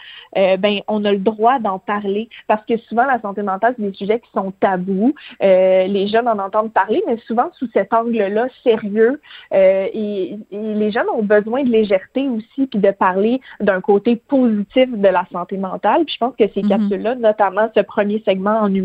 [0.60, 3.94] ben, on a le droit d'en parler, parce que souvent la santé mentale c'est des
[3.94, 5.14] sujets qui sont tabous.
[5.42, 9.20] les jeunes en entendent parler, mais souvent sous cet angle-là sérieux.
[9.52, 15.08] Et, les jeunes ont besoin de légèreté aussi, puis de parler d'un côté positif de
[15.08, 16.06] la santé mentale.
[16.06, 16.68] Puis je pense que ces mm-hmm.
[16.70, 18.85] capsules-là, notamment ce premier segment en humour,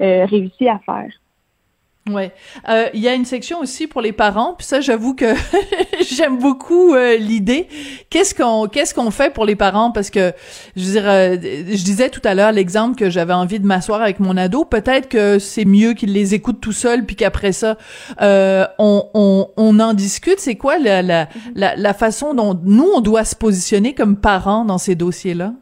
[0.00, 1.10] euh, réussi à faire.
[2.10, 2.32] Ouais,
[2.68, 4.54] euh, il y a une section aussi pour les parents.
[4.56, 5.34] Puis ça, j'avoue que
[6.10, 7.68] j'aime beaucoup euh, l'idée.
[8.10, 9.90] Qu'est-ce qu'on qu'est-ce qu'on fait pour les parents?
[9.90, 10.32] Parce que
[10.76, 14.00] je veux dire, euh, je disais tout à l'heure l'exemple que j'avais envie de m'asseoir
[14.00, 14.64] avec mon ado.
[14.64, 17.76] Peut-être que c'est mieux qu'il les écoute tout seul, puis qu'après ça,
[18.20, 20.40] on, on, on en discute.
[20.40, 24.78] C'est quoi la, la la façon dont nous on doit se positionner comme parents dans
[24.78, 25.52] ces dossiers-là?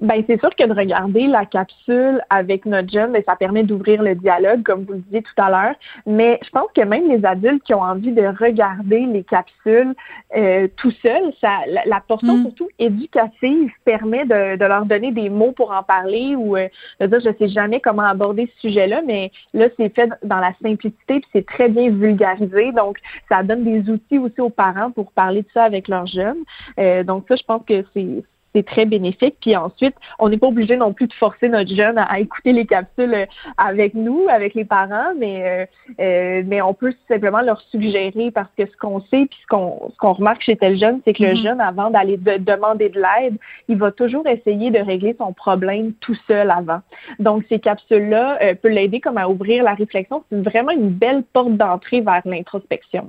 [0.00, 4.02] Ben c'est sûr que de regarder la capsule avec notre jeune, ben, ça permet d'ouvrir
[4.02, 5.74] le dialogue, comme vous le disiez tout à l'heure.
[6.06, 9.94] Mais je pense que même les adultes qui ont envie de regarder les capsules
[10.36, 11.50] euh, tout seuls, ça,
[11.86, 12.42] la, portion mm.
[12.42, 16.68] surtout éducative permet de, de, leur donner des mots pour en parler ou euh,
[17.00, 20.52] de dire je sais jamais comment aborder ce sujet-là, mais là c'est fait dans la
[20.62, 25.12] simplicité puis c'est très bien vulgarisé, donc ça donne des outils aussi aux parents pour
[25.12, 26.44] parler de ça avec leurs jeunes.
[26.78, 28.22] Euh, donc ça, je pense que c'est
[28.54, 29.36] c'est très bénéfique.
[29.40, 32.66] Puis ensuite, on n'est pas obligé non plus de forcer notre jeune à, écouter les
[32.66, 35.66] capsules euh, avec nous, avec les parents, mais euh,
[36.00, 39.90] euh, mais on peut simplement leur suggérer parce que ce qu'on sait puis ce qu'on
[39.92, 41.42] ce qu'on remarque chez tel jeune, c'est que le mm-hmm.
[41.42, 43.36] jeune, avant d'aller demander de l'aide,
[43.68, 46.80] il va toujours essayer de régler son problème tout seul avant.
[47.18, 50.24] Donc ces capsules-là euh, peuvent l'aider comme à ouvrir la réflexion.
[50.30, 53.08] C'est vraiment une belle porte d'entrée vers l'introspection.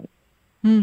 [0.63, 0.81] Hmm.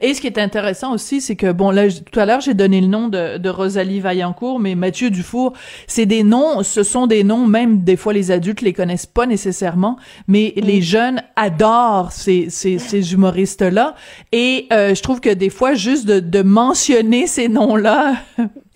[0.00, 2.80] Et ce qui est intéressant aussi, c'est que, bon, là, tout à l'heure, j'ai donné
[2.80, 5.52] le nom de, de, Rosalie Vaillancourt, mais Mathieu Dufour,
[5.86, 9.26] c'est des noms, ce sont des noms, même des fois les adultes les connaissent pas
[9.26, 10.60] nécessairement, mais hmm.
[10.64, 13.94] les jeunes adorent ces, ces, ces humoristes-là.
[14.32, 18.16] Et euh, je trouve que des fois, juste de, de mentionner ces noms-là,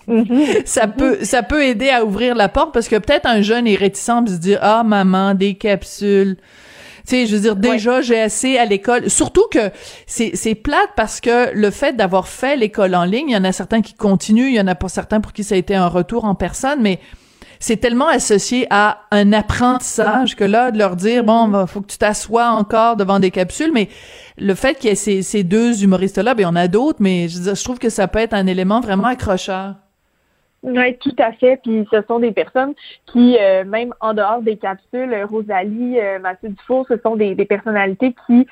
[0.06, 0.62] mm-hmm.
[0.66, 3.74] ça peut ça peut aider à ouvrir la porte parce que peut-être un jeune est
[3.74, 6.36] réticent de se dire ah maman des capsules
[7.04, 9.10] sais, je veux dire, déjà, j'ai assez à l'école.
[9.10, 9.70] Surtout que
[10.06, 13.44] c'est, c'est plate parce que le fait d'avoir fait l'école en ligne, il y en
[13.44, 15.74] a certains qui continuent, il y en a pas certains pour qui ça a été
[15.74, 17.00] un retour en personne, mais
[17.60, 21.98] c'est tellement associé à un apprentissage que là, de leur dire, bon, faut que tu
[21.98, 23.88] t'assoies encore devant des capsules, mais
[24.36, 26.98] le fait qu'il y ait ces, ces deux humoristes-là, ben, il y en a d'autres,
[27.00, 29.76] mais je, je trouve que ça peut être un élément vraiment accrocheur.
[30.66, 31.60] Oui, tout à fait.
[31.62, 32.72] Puis ce sont des personnes
[33.12, 37.34] qui, euh, même en dehors des capsules, euh, Rosalie, euh, Mathieu Dufour, ce sont des,
[37.34, 38.46] des personnalités qui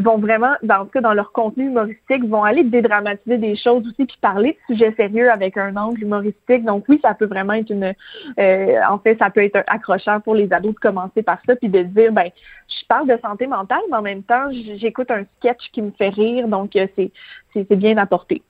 [0.00, 4.16] vont vraiment, dans, cas, dans leur contenu humoristique, vont aller dédramatiser des choses aussi, puis
[4.20, 6.64] parler de sujets sérieux avec un angle humoristique.
[6.64, 7.92] Donc oui, ça peut vraiment être une...
[8.38, 11.82] en fait, ça peut être accrocheur pour les ados de commencer par ça, puis de
[11.82, 12.30] dire, ben,
[12.68, 16.08] je parle de santé mentale, mais en même temps, j'écoute un sketch qui me fait
[16.08, 17.12] rire, donc c'est
[17.52, 18.42] c'est bien apporté.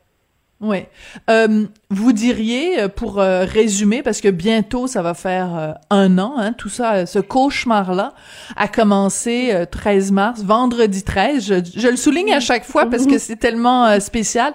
[0.62, 0.84] Oui.
[1.28, 6.34] Euh, vous diriez, euh, pour euh, résumer, parce que bientôt ça va faire un an,
[6.38, 8.12] hein, tout ça, ce cauchemar-là
[8.54, 11.44] a commencé 13 mars, vendredi 13.
[11.44, 14.52] Je, je, le souligne à chaque fois parce que c'est tellement spécial.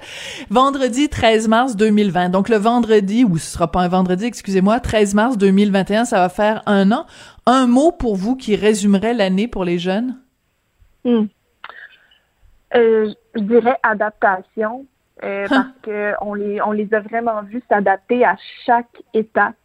[0.50, 2.30] Vendredi 13 mars 2020.
[2.30, 6.30] Donc le vendredi, ou ce sera pas un vendredi, excusez-moi, 13 mars 2021, ça va
[6.30, 7.06] faire un an.
[7.46, 10.17] Un mot pour vous qui résumerait l'année pour les jeunes?
[11.04, 11.26] Hmm.
[12.74, 14.86] je dirais adaptation
[15.23, 19.56] euh, parce que on les on les a vraiment vus s'adapter à chaque étape.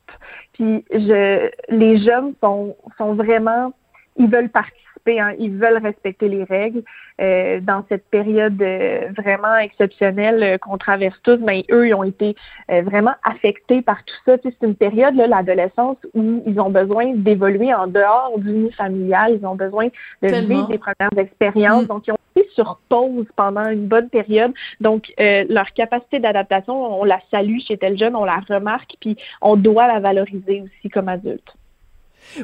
[0.53, 3.73] Puis je les jeunes sont sont vraiment
[4.17, 6.83] ils veulent participer, hein, ils veulent respecter les règles.
[7.21, 12.03] Euh, dans cette période euh, vraiment exceptionnelle euh, qu'on traverse tous, mais eux, ils ont
[12.03, 12.35] été
[12.69, 14.37] vraiment affectés par tout ça.
[14.43, 19.47] c'est une période, l'adolescence, où ils ont besoin d'évoluer en dehors du nid familial, ils
[19.47, 19.89] ont besoin
[20.23, 21.85] de vivre des premières expériences.
[21.85, 21.89] Mm.
[21.89, 24.53] Donc, ils ont été sur pause pendant une bonne période.
[24.81, 29.57] Donc, leur capacité d'adaptation, on la salue chez tel jeune, on la remarque, puis on
[29.57, 31.55] doit la valoriser aussi comme adulte.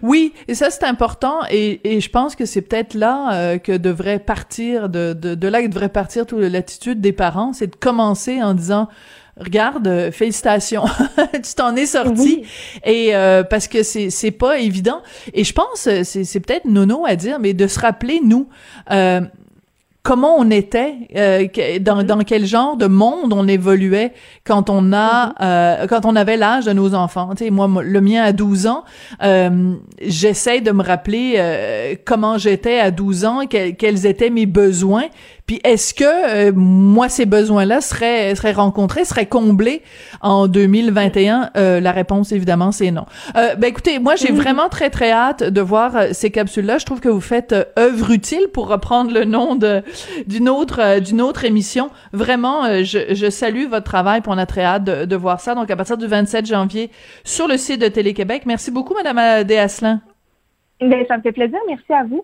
[0.03, 3.73] Oui, et ça c'est important et, et, je pense que c'est peut-être là euh, que
[3.73, 7.77] devrait partir de, de, de là que devrait partir toute l'attitude des parents, c'est de
[7.77, 8.89] commencer en disant
[9.39, 10.85] regarde, euh, félicitations,
[11.33, 12.43] tu t'en es sorti.
[12.85, 15.03] Et euh, parce que c'est c'est pas évident.
[15.33, 18.49] Et je pense c'est c'est peut-être nono à dire mais de se rappeler nous
[20.09, 21.47] comment on était, euh,
[21.81, 22.03] dans, mm-hmm.
[22.05, 25.35] dans quel genre de monde on évoluait quand on a, mm-hmm.
[25.43, 27.35] euh, quand on avait l'âge de nos enfants.
[27.37, 28.85] Tu sais, moi, le mien à 12 ans,
[29.23, 35.05] euh, j'essaie de me rappeler euh, comment j'étais à 12 ans, quels étaient mes besoins,
[35.49, 39.83] puis est-ce que euh, moi ces besoins-là seraient seraient rencontrés, seraient comblés
[40.21, 43.07] en 2021 euh, La réponse évidemment c'est non.
[43.35, 46.77] Euh, ben écoutez, moi j'ai vraiment très très hâte de voir euh, ces capsules-là.
[46.77, 49.83] Je trouve que vous faites œuvre utile pour reprendre le nom de
[50.27, 51.89] d'une autre d'une autre émission.
[52.13, 54.21] Vraiment, je, je, salue votre travail.
[54.21, 55.55] Puis on a très hâte de, de, voir ça.
[55.55, 56.91] Donc à partir du 27 janvier
[57.25, 58.43] sur le site de Télé Québec.
[58.45, 60.03] Merci beaucoup, Madame Desasselin.
[60.83, 61.59] Ben ça me fait plaisir.
[61.67, 62.23] Merci à vous.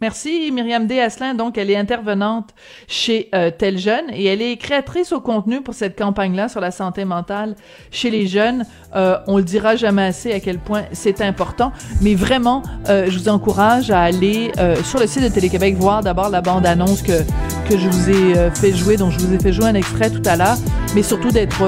[0.00, 0.98] Merci Myriam D.
[0.98, 1.34] Asselin.
[1.34, 2.50] Donc, elle est intervenante
[2.88, 6.72] chez euh, Tel Jeune et elle est créatrice au contenu pour cette campagne-là sur la
[6.72, 7.54] santé mentale
[7.92, 8.64] chez les jeunes.
[8.96, 13.16] Euh, on le dira jamais assez à quel point c'est important, mais vraiment, euh, je
[13.16, 17.22] vous encourage à aller euh, sur le site de Télé-Québec voir d'abord la bande-annonce que
[17.68, 20.22] que je vous ai fait jouer, dont je vous ai fait jouer un extrait tout
[20.26, 20.56] à l'heure,
[20.96, 21.62] mais surtout d'être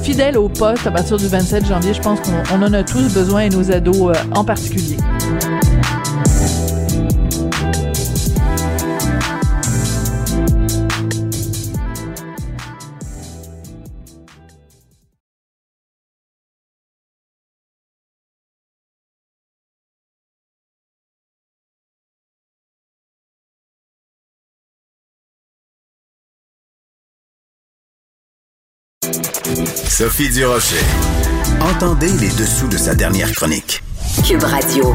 [0.00, 1.92] fidèle au poste à partir du 27 janvier.
[1.92, 4.96] Je pense qu'on en a tous besoin et nos ados en particulier.
[29.98, 30.76] Sophie Durocher.
[31.60, 33.82] Entendez les dessous de sa dernière chronique.
[34.24, 34.94] Cube Radio.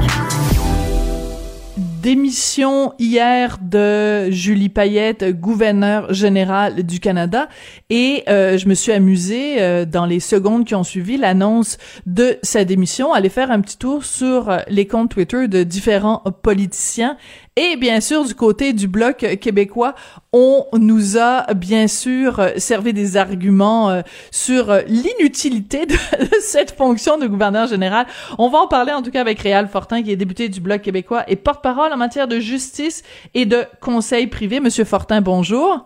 [1.77, 7.49] Démission hier de Julie Payette, gouverneure générale du Canada,
[7.89, 12.37] et euh, je me suis amusée euh, dans les secondes qui ont suivi l'annonce de
[12.41, 16.23] sa démission, à aller faire un petit tour sur euh, les comptes Twitter de différents
[16.43, 17.17] politiciens
[17.55, 19.93] et bien sûr, du côté du bloc québécois,
[20.31, 24.01] on nous a bien sûr servi des arguments euh,
[24.31, 25.95] sur l'inutilité de,
[26.41, 28.07] cette fonction de gouverneur général.
[28.39, 30.81] On va en parler en tout cas avec Réal Fortin, qui est député du bloc
[30.81, 33.03] québécois et porte-parole en matière de justice
[33.35, 34.59] et de conseil privé.
[34.59, 35.85] Monsieur Fortin, bonjour.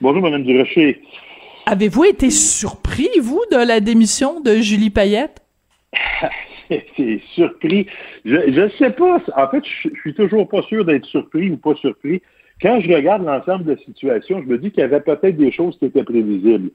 [0.00, 1.02] Bonjour, Madame Durocher.
[1.66, 5.42] Avez-vous été surpris, vous, de la démission de Julie Payette?
[6.96, 7.86] c'est surpris.
[8.24, 9.20] Je ne sais pas.
[9.36, 12.22] En fait, je, suis toujours pas sûr d'être surpris ou pas surpris.
[12.60, 15.52] Quand je regarde l'ensemble de la situation, je me dis qu'il y avait peut-être des
[15.52, 16.70] choses qui étaient prévisibles.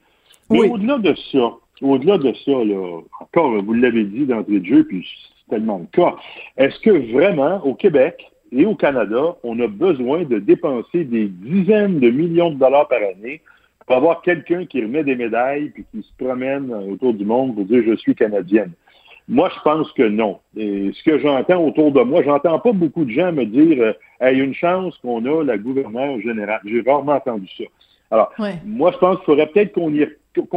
[0.50, 4.84] Mais au-delà de ça, au-delà de ça, là, encore, vous l'avez dit d'entrée de jeu,
[4.84, 6.16] puis c'est tellement le cas,
[6.56, 12.00] est-ce que vraiment, au Québec et au Canada, on a besoin de dépenser des dizaines
[12.00, 13.42] de millions de dollars par année
[13.86, 17.64] pour avoir quelqu'un qui remet des médailles puis qui se promène autour du monde pour
[17.64, 18.72] dire je suis canadienne?
[19.28, 20.38] Moi, je pense que non.
[20.56, 23.92] Et ce que j'entends autour de moi, j'entends pas beaucoup de gens me dire euh,
[24.30, 26.60] il y a une chance qu'on a la gouverneure générale.
[26.64, 27.64] J'ai rarement entendu ça.
[28.10, 28.32] Alors,
[28.64, 29.90] moi, je pense qu'il faudrait peut-être qu'on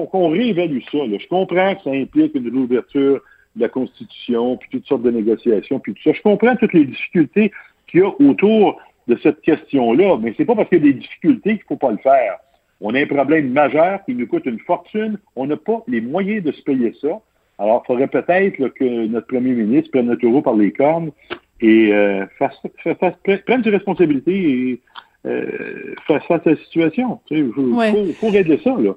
[0.07, 0.97] qu'on réévalue ça.
[1.07, 3.22] Je comprends que ça implique une réouverture
[3.55, 6.13] de la Constitution, puis toutes sortes de négociations, puis tout ça.
[6.13, 7.51] Je comprends toutes les difficultés
[7.88, 10.99] qu'il y a autour de cette question-là, mais c'est pas parce qu'il y a des
[10.99, 12.38] difficultés qu'il faut pas le faire.
[12.82, 15.18] On a un problème majeur qui nous coûte une fortune.
[15.36, 17.22] On n'a pas les moyens de se payer ça.
[17.60, 21.12] Alors, il faudrait peut-être que notre premier ministre prenne le taureau par les cornes
[21.60, 22.62] et euh, fasse,
[22.99, 24.82] fasse, prenne ses responsabilités et
[25.26, 27.20] euh, fasse face à la situation.
[27.32, 28.93] Il faut, faut régler ça, là.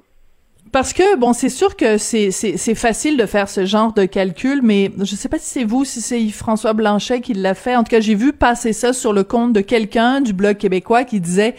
[0.71, 4.61] Parce que bon, c'est sûr que c'est c'est facile de faire ce genre de calcul,
[4.63, 7.75] mais je sais pas si c'est vous, si c'est François Blanchet qui l'a fait.
[7.75, 11.03] En tout cas, j'ai vu passer ça sur le compte de quelqu'un du bloc québécois
[11.03, 11.55] qui disait,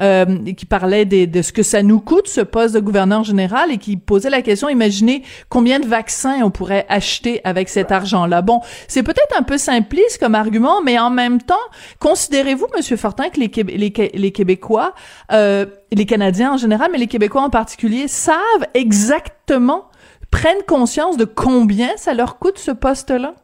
[0.00, 0.24] euh,
[0.56, 3.78] qui parlait des, de ce que ça nous coûte ce poste de gouverneur général et
[3.78, 8.42] qui posait la question imaginez combien de vaccins on pourrait acheter avec cet argent-là.
[8.42, 11.54] Bon, c'est peut-être un peu simpliste comme argument, mais en même temps,
[12.00, 14.92] considérez-vous, Monsieur Fortin, que les, les, les Québécois
[15.32, 19.86] euh, les Canadiens en général, mais les Québécois en particulier, savent exactement,
[20.30, 23.34] prennent conscience de combien ça leur coûte ce poste-là?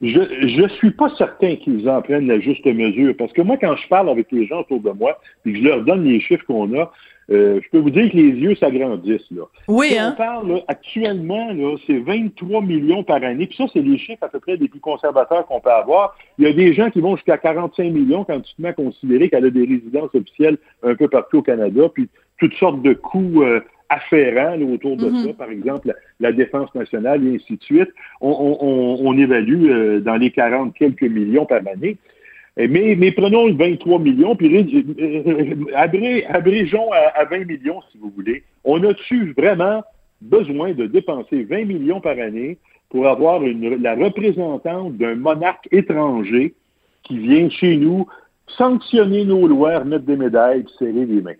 [0.00, 3.76] Je ne suis pas certain qu'ils en prennent la juste mesure, parce que moi, quand
[3.76, 6.44] je parle avec les gens autour de moi, et que je leur donne les chiffres
[6.46, 6.90] qu'on a,
[7.28, 9.30] euh, je peux vous dire que les yeux s'agrandissent.
[9.32, 9.42] Là.
[9.66, 10.14] Oui, hein?
[10.14, 11.48] On parle actuellement,
[11.86, 13.46] c'est 23 millions par année.
[13.46, 16.16] Puis ça, c'est les chiffres à peu près des plus conservateurs qu'on peut avoir.
[16.38, 18.72] Il y a des gens qui vont jusqu'à 45 millions quand tu te mets à
[18.74, 22.92] considérer qu'elle a des résidences officielles un peu partout au Canada, puis toutes sortes de
[22.92, 25.26] coûts euh, afférents autour de mm-hmm.
[25.26, 27.90] ça, par exemple la, défense nationale et ainsi de suite.
[28.20, 31.96] On, évalue euh, dans les 40 quelques millions par année.
[32.56, 34.48] Mais, mais prenons 23 millions, puis
[34.98, 38.44] euh, abrégeons à, 20 millions, si vous voulez.
[38.64, 39.84] On a-tu vraiment
[40.22, 42.56] besoin de dépenser 20 millions par année
[42.88, 46.54] pour avoir une, la représentante d'un monarque étranger
[47.02, 48.06] qui vient chez nous
[48.48, 51.32] sanctionner nos lois, remettre des médailles, serrer les mains?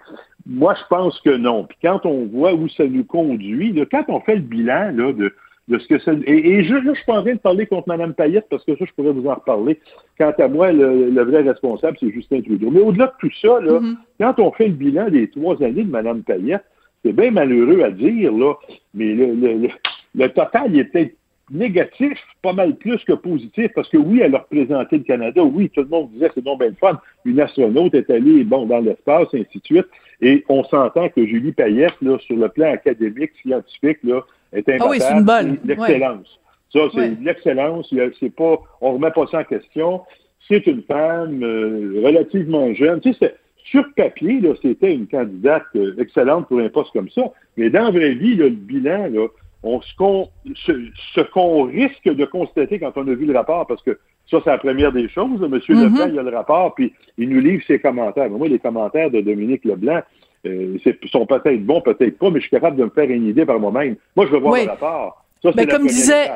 [0.47, 1.64] Moi, je pense que non.
[1.64, 5.32] Puis quand on voit où ça nous conduit, quand on fait le bilan là, de,
[5.68, 6.16] de ce que c'est.
[6.28, 8.84] Et, je ne suis pas en train de parler contre Mme Payette parce que ça,
[8.84, 9.80] je pourrais vous en reparler.
[10.18, 12.70] Quant à moi, le, vrai responsable, c'est Justin Trudeau.
[12.70, 13.97] Mais au-delà de tout ça, là, mm-hmm.
[14.20, 16.64] quand on fait le bilan des trois années de Mme Payette,
[17.05, 18.55] c'est bien malheureux à dire, là,
[18.94, 19.68] mais le,
[20.14, 21.14] le total est peut-être
[21.51, 25.70] négatif, pas mal plus que positif, parce que oui, elle a représenté le Canada, oui,
[25.70, 29.28] tout le monde disait c'est donc bien fun, une astronaute est allée bon, dans l'espace,
[29.32, 29.86] et ainsi de suite,
[30.20, 34.22] et on s'entend que Julie Payette, là, sur le plan académique, scientifique, là,
[34.53, 35.66] est Ah oui, c'est.
[35.66, 36.40] L'excellence.
[36.72, 37.94] Ça, c'est l'excellence.
[38.18, 40.03] C'est pas, on remet pas ça en question.
[40.49, 43.01] c'est une femme euh, relativement jeune.
[43.01, 43.34] Tu sais,
[43.64, 47.22] sur papier, là, c'était une candidate euh, excellente pour un poste comme ça.
[47.57, 49.26] Mais dans la vraie vie, le bilan, là,
[49.63, 53.83] on, ce qu'on ce, qu'on risque de constater quand on a vu le rapport, parce
[53.83, 53.99] que
[54.31, 55.41] ça, c'est la première des choses.
[55.41, 55.83] Monsieur mm-hmm.
[55.83, 58.29] Leblanc, il a le rapport, puis il nous livre ses commentaires.
[58.31, 60.01] moi, les commentaires de Dominique Leblanc
[60.47, 60.79] euh,
[61.11, 63.59] sont peut-être bons, peut-être pas, mais je suis capable de me faire une idée par
[63.59, 63.97] moi-même.
[64.15, 65.23] Moi, je veux voir le rapport.
[65.43, 66.31] Ça, ben, comme disait,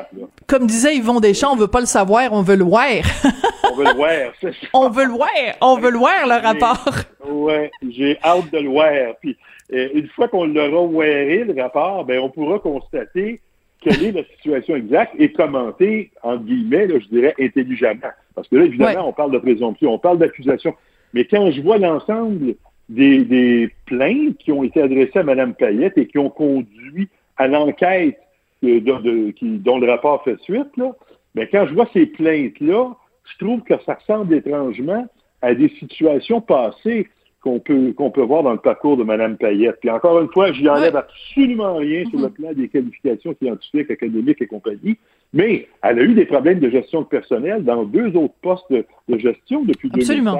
[0.47, 2.85] comme disait Yvon Deschamps, on veut pas le savoir, on veut le voir.
[3.71, 4.67] on veut le voir, c'est ça.
[4.73, 6.85] On veut le voir, on veut le voir, le rapport.
[7.27, 8.91] Oui, j'ai hâte de le voir.
[9.19, 9.35] Puis,
[9.71, 13.39] une fois qu'on l'aura wearé, le rapport, ben, on pourra constater
[13.81, 18.11] quelle est la situation exacte et commenter, entre guillemets, je dirais, intelligemment.
[18.35, 20.75] Parce que là, évidemment, on parle de présomption, on parle d'accusation.
[21.13, 22.55] Mais quand je vois l'ensemble
[22.89, 27.47] des, des, plaintes qui ont été adressées à Mme Payette et qui ont conduit à
[27.47, 28.17] l'enquête
[28.61, 30.91] dont le rapport fait suite, là,
[31.33, 32.95] mais quand je vois ces plaintes-là,
[33.25, 35.05] je trouve que ça ressemble étrangement
[35.41, 37.07] à des situations passées
[37.41, 39.77] qu'on peut, qu'on peut voir dans le parcours de Mme Payette.
[39.79, 42.33] Puis encore une fois, j'y enlève absolument rien sur le mm-hmm.
[42.33, 44.97] plan des qualifications scientifiques, académiques et compagnie,
[45.33, 48.85] mais elle a eu des problèmes de gestion de personnel dans deux autres postes de,
[49.17, 50.35] gestion depuis absolument.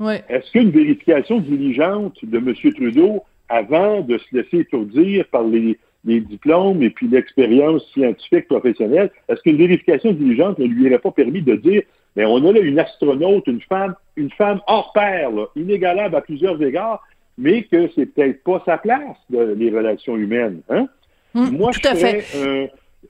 [0.00, 0.22] 2016.
[0.28, 2.54] Est-ce qu'une vérification diligente de M.
[2.74, 9.10] Trudeau avant de se laisser étourdir par les, les diplômes et puis l'expérience scientifique professionnelle,
[9.28, 11.82] est-ce qu'une vérification diligente ne lui aurait pas permis de dire,
[12.16, 16.60] mais on a là une astronaute, une femme, une femme hors pair, inégalable à plusieurs
[16.62, 17.02] égards,
[17.36, 20.60] mais que c'est peut-être pas sa place, de, les relations humaines.
[20.68, 20.88] Hein?
[21.34, 22.24] Hum, Moi, je ferais,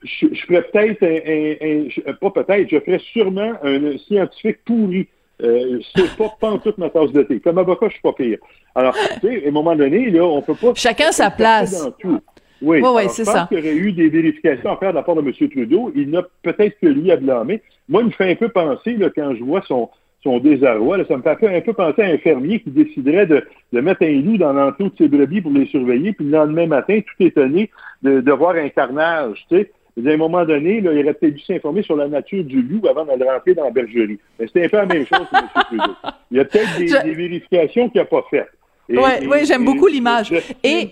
[0.03, 5.07] je, ferais peut-être un, pas peut-être, je ferais sûrement un scientifique pourri.
[5.41, 7.39] Euh, c'est pas pantoute ma tasse de thé.
[7.39, 8.39] Comme avocat, je suis pas pire.
[8.75, 10.73] Alors, tu sais, à un moment donné, là, on peut pas...
[10.75, 11.81] Chacun sa place.
[11.81, 12.19] Dans tout.
[12.61, 13.47] Oui, ouais, c'est ça.
[13.47, 15.49] qu'il y aurait eu des vérifications à faire de la part de M.
[15.49, 15.91] Trudeau.
[15.95, 17.61] Il n'a peut-être que lui à blâmer.
[17.87, 19.89] Moi, il me fait un peu penser, là, quand je vois son,
[20.23, 23.45] son désarroi, là, ça me fait un peu penser à un fermier qui déciderait de,
[23.71, 26.67] de mettre un loup dans l'enclos de ses brebis pour les surveiller, puis le lendemain
[26.67, 27.69] matin, tout étonné
[28.03, 29.71] de, de voir un carnage, tu sais.
[30.05, 32.87] À un moment donné, là, il aurait peut-être dû s'informer sur la nature du loup
[32.87, 34.17] avant de rentrer dans la bergerie.
[34.39, 35.49] Mais c'était un peu la même chose pour M.
[35.67, 35.95] Trudeau.
[36.31, 38.49] Il y a peut-être des, vérifications qu'il n'a pas faites.
[38.87, 40.33] Oui, ouais, j'aime beaucoup l'image.
[40.63, 40.91] Et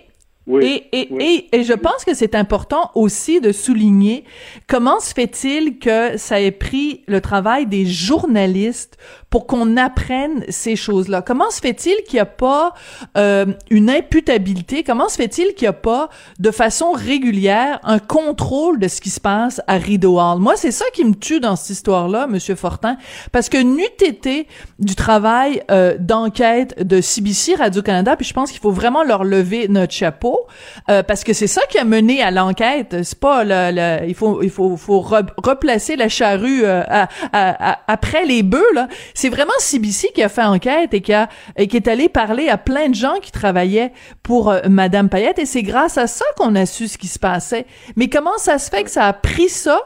[0.61, 4.23] et, et, et, je pense que c'est important aussi de souligner
[4.67, 8.97] comment se fait-il que ça ait pris le travail des journalistes
[9.29, 11.21] pour qu'on apprenne ces choses-là.
[11.21, 12.73] Comment se fait-il qu'il n'y a pas
[13.17, 14.83] euh, une imputabilité?
[14.83, 16.09] Comment se fait-il qu'il n'y a pas
[16.39, 20.39] de façon régulière un contrôle de ce qui se passe à Rideau Hall?
[20.39, 22.97] Moi, c'est ça qui me tue dans cette histoire-là, Monsieur Fortin,
[23.33, 24.47] parce que n'eût été
[24.79, 29.67] du travail euh, d'enquête de CBC Radio-Canada, puis je pense qu'il faut vraiment leur lever
[29.67, 30.47] notre chapeau
[30.89, 32.95] euh, parce que c'est ça qui a mené à l'enquête.
[33.03, 36.83] C'est pas le, il faut il faut faut replacer la charrue euh,
[37.31, 38.87] après les bœufs là.
[39.17, 42.57] C'est vraiment CBC qui a fait enquête et qui a et est allé parler à
[42.59, 43.91] plein de gens qui travaillaient
[44.21, 47.17] pour euh, Madame Payette et c'est grâce à ça qu'on a su ce qui se
[47.17, 47.65] passait.
[47.95, 49.81] Mais comment ça se fait que ça a pris ça?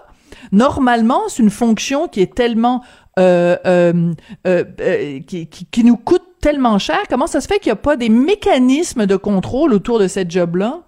[0.52, 2.84] Normalement, c'est une fonction qui est tellement
[3.20, 4.12] euh, euh,
[4.46, 4.64] euh,
[5.26, 7.00] qui, qui, qui, nous coûte tellement cher.
[7.10, 10.30] Comment ça se fait qu'il n'y a pas des mécanismes de contrôle autour de cette
[10.30, 10.82] job-là?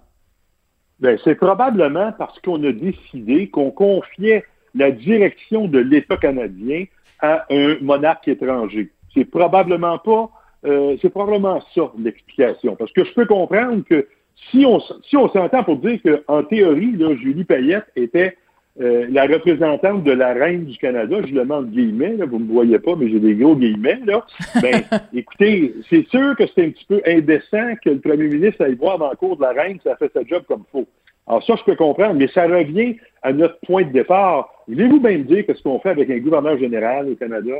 [1.00, 6.84] Ben, c'est probablement parce qu'on a décidé qu'on confiait la direction de l'État canadien
[7.24, 8.90] à un monarque étranger.
[9.14, 10.28] C'est probablement pas,
[10.66, 12.76] euh, c'est probablement ça l'explication.
[12.76, 14.06] Parce que je peux comprendre que
[14.50, 18.36] si on si on s'entend pour dire qu'en théorie, là, Julie Payette était
[18.80, 22.44] euh, la représentante de la reine du Canada, je le demande guillemets, là, vous ne
[22.44, 24.26] me voyez pas, mais j'ai des gros guillemets, là.
[24.60, 24.82] Ben,
[25.14, 28.98] écoutez, c'est sûr que c'est un petit peu indécent que le premier ministre aille voir
[28.98, 30.88] dans le cours de la reine ça fait sa job comme faut.
[31.26, 34.50] Alors ça, je peux comprendre, mais ça revient à notre point de départ.
[34.68, 37.52] Voulez-vous bien me dire qu'est-ce qu'on fait avec un gouverneur général au Canada?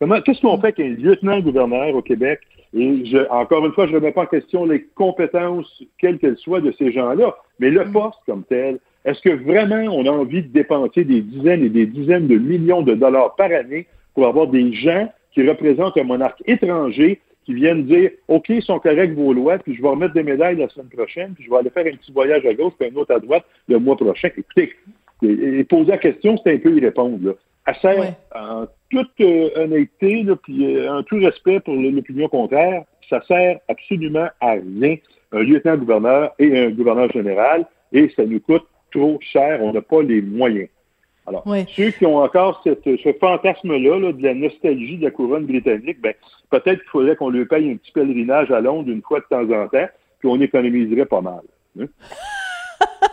[0.00, 2.40] Comment, qu'est-ce qu'on fait avec un lieutenant-gouverneur au Québec?
[2.74, 6.38] Et je, encore une fois, je ne remets pas en question les compétences, quelles qu'elles
[6.38, 10.42] soient, de ces gens-là, mais le poste comme tel, est-ce que vraiment on a envie
[10.42, 14.46] de dépenser des dizaines et des dizaines de millions de dollars par année pour avoir
[14.46, 19.32] des gens qui représentent un monarque étranger qui viennent dire OK, ils sont corrects vos
[19.32, 21.86] lois, puis je vais remettre des médailles la semaine prochaine, puis je vais aller faire
[21.86, 24.28] un petit voyage à gauche, puis un autre à droite le mois prochain.
[24.36, 24.72] Écoutez,
[25.22, 27.18] et, poser la question, c'est un peu y répondre.
[27.26, 27.32] Là.
[27.66, 32.84] Elle sert, en toute euh, honnêteté, là, puis euh, en tout respect pour l'opinion contraire,
[33.08, 34.96] ça sert absolument à rien,
[35.32, 40.02] un lieutenant-gouverneur et un gouverneur général, et ça nous coûte trop cher, on n'a pas
[40.02, 40.68] les moyens.
[41.26, 41.44] Alors,
[41.76, 46.14] ceux qui ont encore cette, ce fantasme-là de la nostalgie de la couronne britannique, ben,
[46.50, 49.48] peut-être qu'il faudrait qu'on lui paye un petit pèlerinage à Londres une fois de temps
[49.50, 51.42] en temps, puis on économiserait pas mal.
[51.80, 51.86] Hein.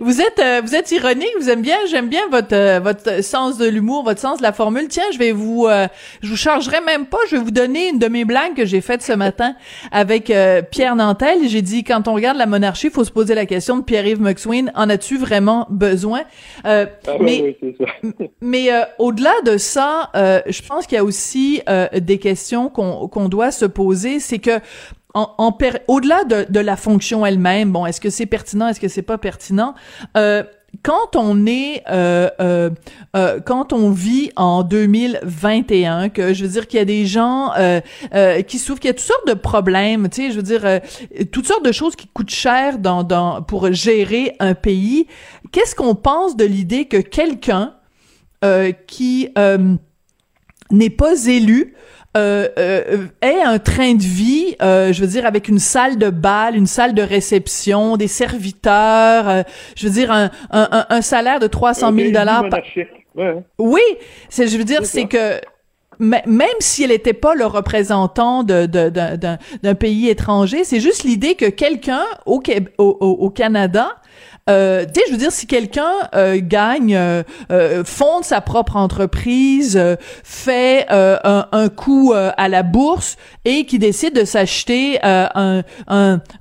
[0.00, 3.58] vous êtes euh, vous êtes ironique, vous aimez bien, j'aime bien votre euh, votre sens
[3.58, 4.88] de l'humour, votre sens de la formule.
[4.88, 5.86] Tiens, je vais vous euh,
[6.22, 8.80] je vous chargerai même pas, je vais vous donner une de mes blagues que j'ai
[8.80, 9.54] faites ce matin
[9.90, 10.32] avec
[10.70, 11.48] Pierre Nantel.
[11.48, 14.20] J'ai dit quand on regarde la monarchie, il faut se poser la question de Pierre-Yves
[14.20, 16.22] McSween, en as-tu vraiment besoin?
[16.64, 16.86] Ah,
[17.20, 17.76] Mais oui,
[18.40, 18.68] mais
[18.98, 21.62] au-delà de ça, je pense qu'il y a aussi
[21.94, 24.60] des questions qu'on qu'on doit se poser, c'est que
[25.14, 25.58] en,
[25.88, 29.18] au-delà de, de, la fonction elle-même, bon, est-ce que c'est pertinent, est-ce que c'est pas
[29.18, 29.74] pertinent
[30.16, 30.42] euh,
[30.82, 32.70] quand on est, euh, euh,
[33.14, 37.52] euh, quand on vit en 2021, que je veux dire qu'il y a des gens
[37.58, 37.80] euh,
[38.14, 40.80] euh, qui souffrent, qu'il y a toutes sortes de problèmes, tu sais, je veux dire
[41.30, 45.06] toutes sortes de choses qui coûtent cher dans, dans pour gérer un pays.
[45.52, 47.74] Qu'est-ce qu'on pense de l'idée que quelqu'un
[48.86, 49.28] qui
[50.70, 51.74] n'est pas élu
[52.16, 56.10] euh, euh, ait un train de vie, euh, je veux dire, avec une salle de
[56.10, 59.42] bal, une salle de réception, des serviteurs, euh,
[59.76, 62.44] je veux dire, un, un, un salaire de 300 000 dollars.
[63.58, 63.80] Oui,
[64.28, 65.40] c'est, je veux dire, c'est que
[65.98, 71.46] même si elle n'était pas le représentant de, d'un, pays étranger, c'est juste l'idée que
[71.46, 72.42] quelqu'un au,
[72.78, 73.96] au, au Canada
[74.50, 79.80] euh, tu je veux dire, si quelqu'un euh, gagne, euh, euh, fonde sa propre entreprise,
[80.24, 85.62] fait un, coup à la bourse et qui décide de s'acheter un,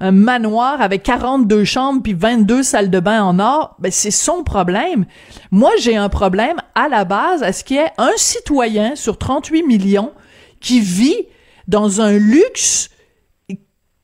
[0.02, 5.06] manoir avec 42 chambres puis 22 salles de bain en or, ben c'est son problème.
[5.52, 9.18] Moi, j'ai un problème à la base à ce qu'il y ait un citoyen sur
[9.18, 10.12] 38 millions
[10.60, 11.28] qui vit
[11.68, 12.90] dans un luxe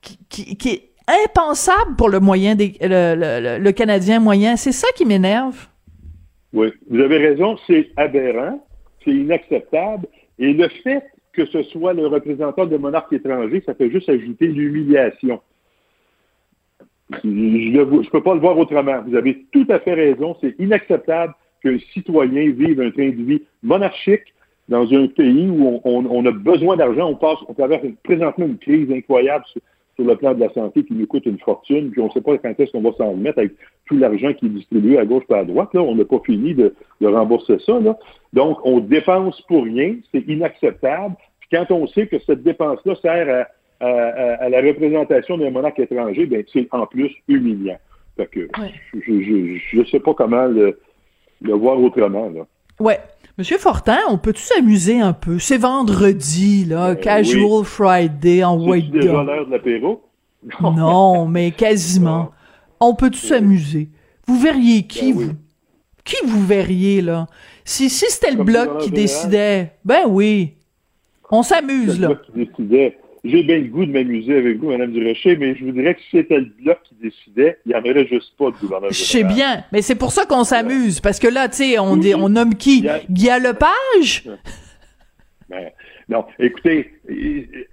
[0.02, 4.56] qui, qui, qui est impensable pour le moyen des, le, le, Canadien moyen.
[4.56, 5.68] C'est ça qui m'énerve.
[6.54, 8.66] Oui, vous avez raison, c'est aberrant,
[9.04, 10.08] c'est inacceptable.
[10.40, 11.04] Et le fait
[11.34, 15.40] que ce soit le représentant de monarque étranger, ça fait juste ajouter l'humiliation.
[17.24, 19.02] Je ne peux pas le voir autrement.
[19.08, 20.36] Vous avez tout à fait raison.
[20.42, 21.34] C'est inacceptable
[21.64, 24.34] qu'un citoyen vive un train de vie monarchique
[24.68, 27.08] dans un pays où on, a besoin d'argent.
[27.08, 29.46] On passe, on traverse présentement une crise incroyable
[29.98, 32.22] sur le plan de la santé qui nous coûte une fortune, puis on ne sait
[32.22, 33.54] pas quand est-ce qu'on va s'en remettre avec
[33.86, 35.74] tout l'argent qui est distribué à gauche et à droite.
[35.74, 37.80] Là, on n'a pas fini de, rembourser ça.
[37.80, 37.98] Là.
[38.34, 41.16] Donc, on dépense pour rien, c'est inacceptable.
[41.40, 43.48] Puis quand on sait que cette dépense-là sert
[43.80, 47.78] à, la représentation d'un monarque étranger, ben c'est en plus humiliant.
[48.18, 48.48] Fait que
[48.94, 50.78] je ne sais pas comment le,
[51.42, 52.30] voir autrement.
[52.30, 52.46] Là.
[52.80, 53.00] Ouais.
[53.38, 55.38] Monsieur Fortin, on peut-tu s'amuser un peu?
[55.38, 60.02] C'est vendredi, là, ben casual Friday en white des voleurs de l'apéro?
[60.60, 62.32] non, mais quasiment.
[62.80, 63.90] On peut-tu s'amuser?
[64.26, 65.32] Vous verriez qui, ben vous?
[66.04, 67.28] Qui vous verriez, là?
[67.64, 70.56] Si, si c'était le bloc qui décidait, ben oui.
[71.30, 72.08] On s'amuse, là.
[72.08, 72.98] Le bloc qui décidait.
[73.24, 76.02] J'ai bien le goût de m'amuser avec vous, Mme Durocher, mais je vous dirais que
[76.02, 79.04] si c'était le bloc qui décidait, il n'y en aurait juste pas de gouverneur Je
[79.04, 82.30] sais bien, mais c'est pour ça qu'on s'amuse, parce que là, tu sais, on, on
[82.30, 82.88] nomme qui?
[83.10, 84.24] Guy Lepage?
[85.50, 85.70] Ben,
[86.10, 86.92] non, écoutez,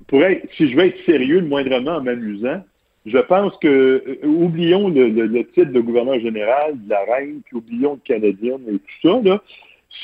[0.06, 2.62] pour être, si je veux être sérieux le moindrement en m'amusant,
[3.04, 7.94] je pense que, euh, oublions le, titre de gouverneur général, de la reine, puis oublions
[7.94, 9.42] le canadien et tout ça, là.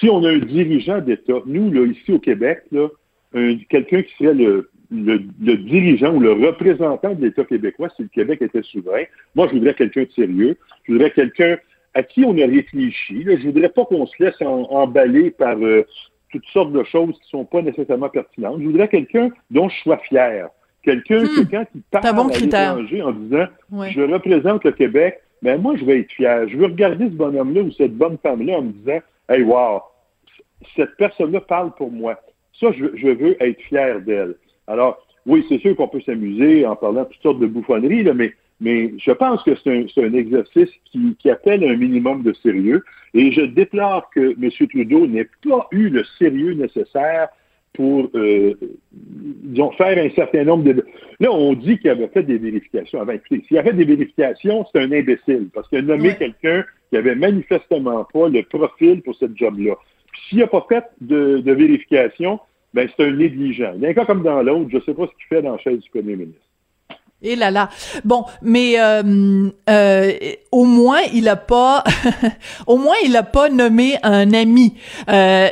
[0.01, 2.89] Si on a un dirigeant d'État, nous, là, ici au Québec, là,
[3.69, 5.19] quelqu'un qui serait le, le,
[5.57, 9.05] dirigeant ou le représentant de l'État québécois si le Québec était souverain.
[9.35, 10.57] Moi, je voudrais quelqu'un de sérieux.
[10.85, 11.57] Je voudrais quelqu'un
[11.95, 13.23] à qui on a réfléchi.
[13.25, 15.87] Je Je voudrais pas qu'on se laisse emballer par euh,
[16.33, 18.61] toutes sortes de choses qui sont pas nécessairement pertinentes.
[18.61, 20.49] Je voudrais quelqu'un dont je sois fier.
[20.83, 21.29] Quelqu'un hmm.
[21.29, 25.63] qui, quand il parle bon à l'étranger en disant Je représente le Québec, mais ben,
[25.63, 26.49] moi, je vais être fier.
[26.49, 29.83] Je veux regarder ce bonhomme-là ou cette bonne femme-là en me disant Hey, wow,
[30.77, 32.21] cette personne-là parle pour moi.
[32.59, 34.35] Ça, je, je veux être fier d'elle.
[34.71, 38.33] Alors, oui, c'est sûr qu'on peut s'amuser en parlant de toutes sortes de bouffonneries, mais,
[38.61, 42.85] mais je pense que c'est un, exercice qui, appelle un minimum de sérieux.
[43.13, 44.51] Et je déplore que M.
[44.69, 47.29] Trudeau n'ait pas eu le sérieux nécessaire
[47.73, 48.55] pour, euh,
[48.93, 50.85] disons, faire un certain nombre de...
[51.19, 53.01] Là, on dit qu'il avait fait des vérifications.
[53.01, 56.97] Avant, écoutez, s'il avait des vérifications, c'est un imbécile, parce qu'il a nommé quelqu'un qui
[56.97, 59.75] avait manifestement pas le profil pour cette job-là.
[60.13, 62.41] Puis s'il n'a pas fait de, de vérification,
[62.75, 63.75] ben, c'est un négligent.
[63.77, 65.81] D'un cas comme dans l'autre, je ne sais pas ce qu'il fait dans la chaise
[65.81, 66.50] du premier ministre.
[67.23, 67.69] Et là là.
[68.05, 70.13] Bon, mais euh, euh,
[70.53, 71.85] au moins il a pas,
[72.67, 74.75] au moins il a pas nommé un ami,
[75.11, 75.49] euh,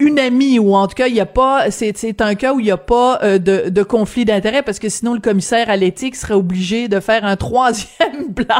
[0.00, 1.70] une, amie ou en tout cas il y a pas.
[1.70, 4.80] C'est c'est un cas où il y a pas euh, de, de conflit d'intérêt parce
[4.80, 8.56] que sinon le commissaire à l'éthique serait obligé de faire un troisième blâme.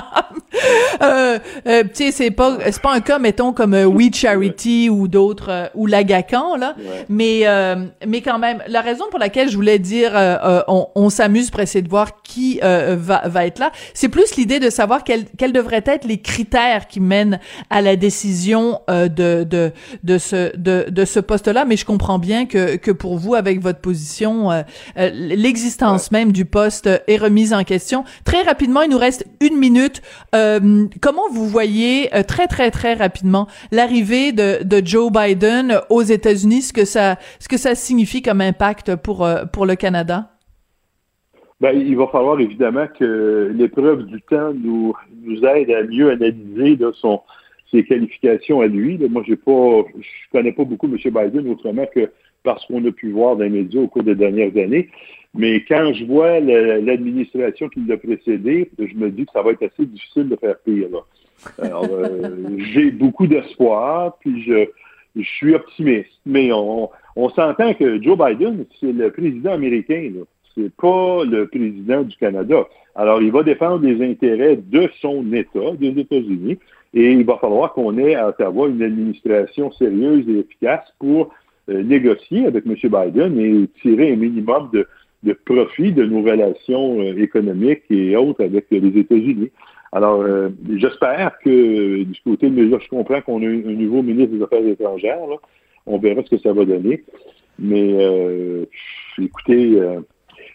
[1.02, 5.08] euh, euh tu sais c'est pas c'est pas un cas mettons comme We Charity ou
[5.08, 6.76] d'autres ou l'Agacan là,
[7.08, 7.44] mais
[8.06, 10.12] mais quand même la raison pour laquelle je voulais dire
[10.68, 13.72] on, on s'amuse pour essayer de voir qui qui euh, va, va être là.
[13.94, 17.96] C'est plus l'idée de savoir quels, quels devraient être les critères qui mènent à la
[17.96, 19.72] décision euh, de, de,
[20.04, 21.64] de ce, de, de ce poste-là.
[21.64, 24.62] Mais je comprends bien que, que pour vous, avec votre position, euh,
[24.96, 28.04] l'existence même du poste est remise en question.
[28.26, 30.02] Très rapidement, il nous reste une minute.
[30.32, 36.72] comment vous voyez très, très, très rapidement l'arrivée de, de Joe Biden aux États-Unis, ce
[36.74, 40.35] que ça, ce que ça signifie comme impact pour, pour le Canada?
[41.60, 46.78] Ben, il va falloir évidemment que l'épreuve du temps nous, nous aide à mieux analyser
[47.00, 47.22] son,
[47.70, 48.98] ses qualifications à lui.
[49.08, 50.98] moi, j'ai pas, je connais pas beaucoup M.
[50.98, 52.10] Biden autrement que
[52.42, 54.90] parce qu'on a pu voir dans les médias au cours des dernières années.
[55.34, 59.64] Mais quand je vois l'administration qui l'a précédé, je me dis que ça va être
[59.64, 60.88] assez difficile de faire pire.
[61.58, 64.66] Alors, euh, j'ai beaucoup d'espoir, puis je,
[65.16, 66.20] je suis optimiste.
[66.26, 70.10] Mais on, on s'entend que Joe Biden, c'est le président américain.
[70.14, 70.22] Là
[70.56, 72.66] c'est pas le président du Canada.
[72.94, 76.58] Alors, il va défendre les intérêts de son État, des États-Unis,
[76.94, 81.30] et il va falloir qu'on ait à Ottawa une administration sérieuse et efficace pour
[81.68, 82.74] euh, négocier avec M.
[82.74, 84.86] Biden et tirer un minimum de,
[85.44, 89.50] profit de nos relations euh, économiques et autres avec les États-Unis.
[89.92, 94.36] Alors, euh, j'espère que du côté de mesure, je comprends qu'on a un, nouveau ministre
[94.36, 95.18] des Affaires étrangères.
[95.84, 97.04] On verra ce que ça va donner.
[97.58, 97.94] Mais
[99.18, 99.80] écoutez,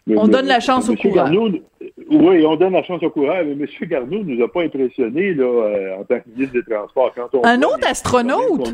[0.09, 1.29] on donne la chance au coureur.
[1.31, 3.67] oui, on donne la chance au coureur, mais M.
[3.83, 7.13] Garneau ne nous a pas impressionnés là, euh, en tant que ministre des Transports.
[7.43, 8.73] un autre astronaute?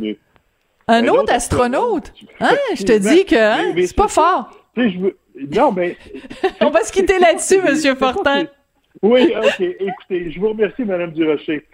[0.88, 2.14] Un, autre, astronaute?
[2.40, 2.56] Hein?
[2.76, 4.52] Je te dis que hein, c'est pas fort.
[4.76, 5.98] Non, mais...
[6.62, 7.96] on va se quitter là-dessus, M.
[7.98, 8.46] Fortin.
[9.02, 9.60] Oui, OK.
[9.60, 11.66] Écoutez, je vous remercie, Mme Durocher.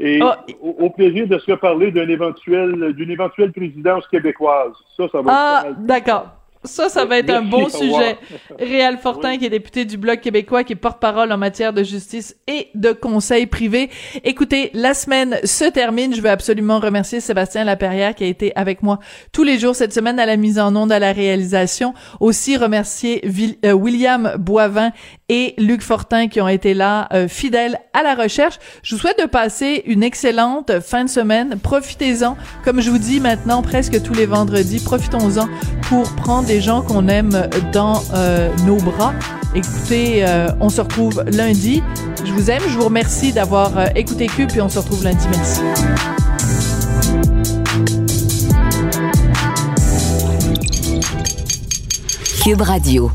[0.00, 0.32] Et oh.
[0.60, 4.72] au, plaisir de se reparler d'une éventuelle, d'une éventuelle présidence québécoise.
[4.96, 6.37] Ça, ça va Ah, d'accord.
[6.64, 8.18] Ça, ça va être un bon sujet.
[8.58, 12.36] Réal Fortin, qui est député du Bloc québécois, qui est porte-parole en matière de justice
[12.46, 13.90] et de conseil privé.
[14.24, 16.14] Écoutez, la semaine se termine.
[16.14, 18.98] Je veux absolument remercier Sébastien Laperrière qui a été avec moi
[19.32, 21.94] tous les jours cette semaine à la mise en onde, à la réalisation.
[22.20, 23.22] Aussi remercier
[23.64, 24.90] euh, William Boivin
[25.28, 28.58] et Luc Fortin qui ont été là, euh, fidèles à la recherche.
[28.82, 31.58] Je vous souhaite de passer une excellente fin de semaine.
[31.62, 32.36] Profitez-en.
[32.64, 35.48] Comme je vous dis maintenant, presque tous les vendredis, profitons-en
[35.82, 39.12] pour prendre des gens qu'on aime dans euh, nos bras.
[39.54, 41.82] Écoutez, euh, on se retrouve lundi.
[42.24, 42.62] Je vous aime.
[42.68, 45.26] Je vous remercie d'avoir écouté Cube et on se retrouve lundi.
[45.30, 45.60] Merci.
[52.42, 53.10] Cube Radio.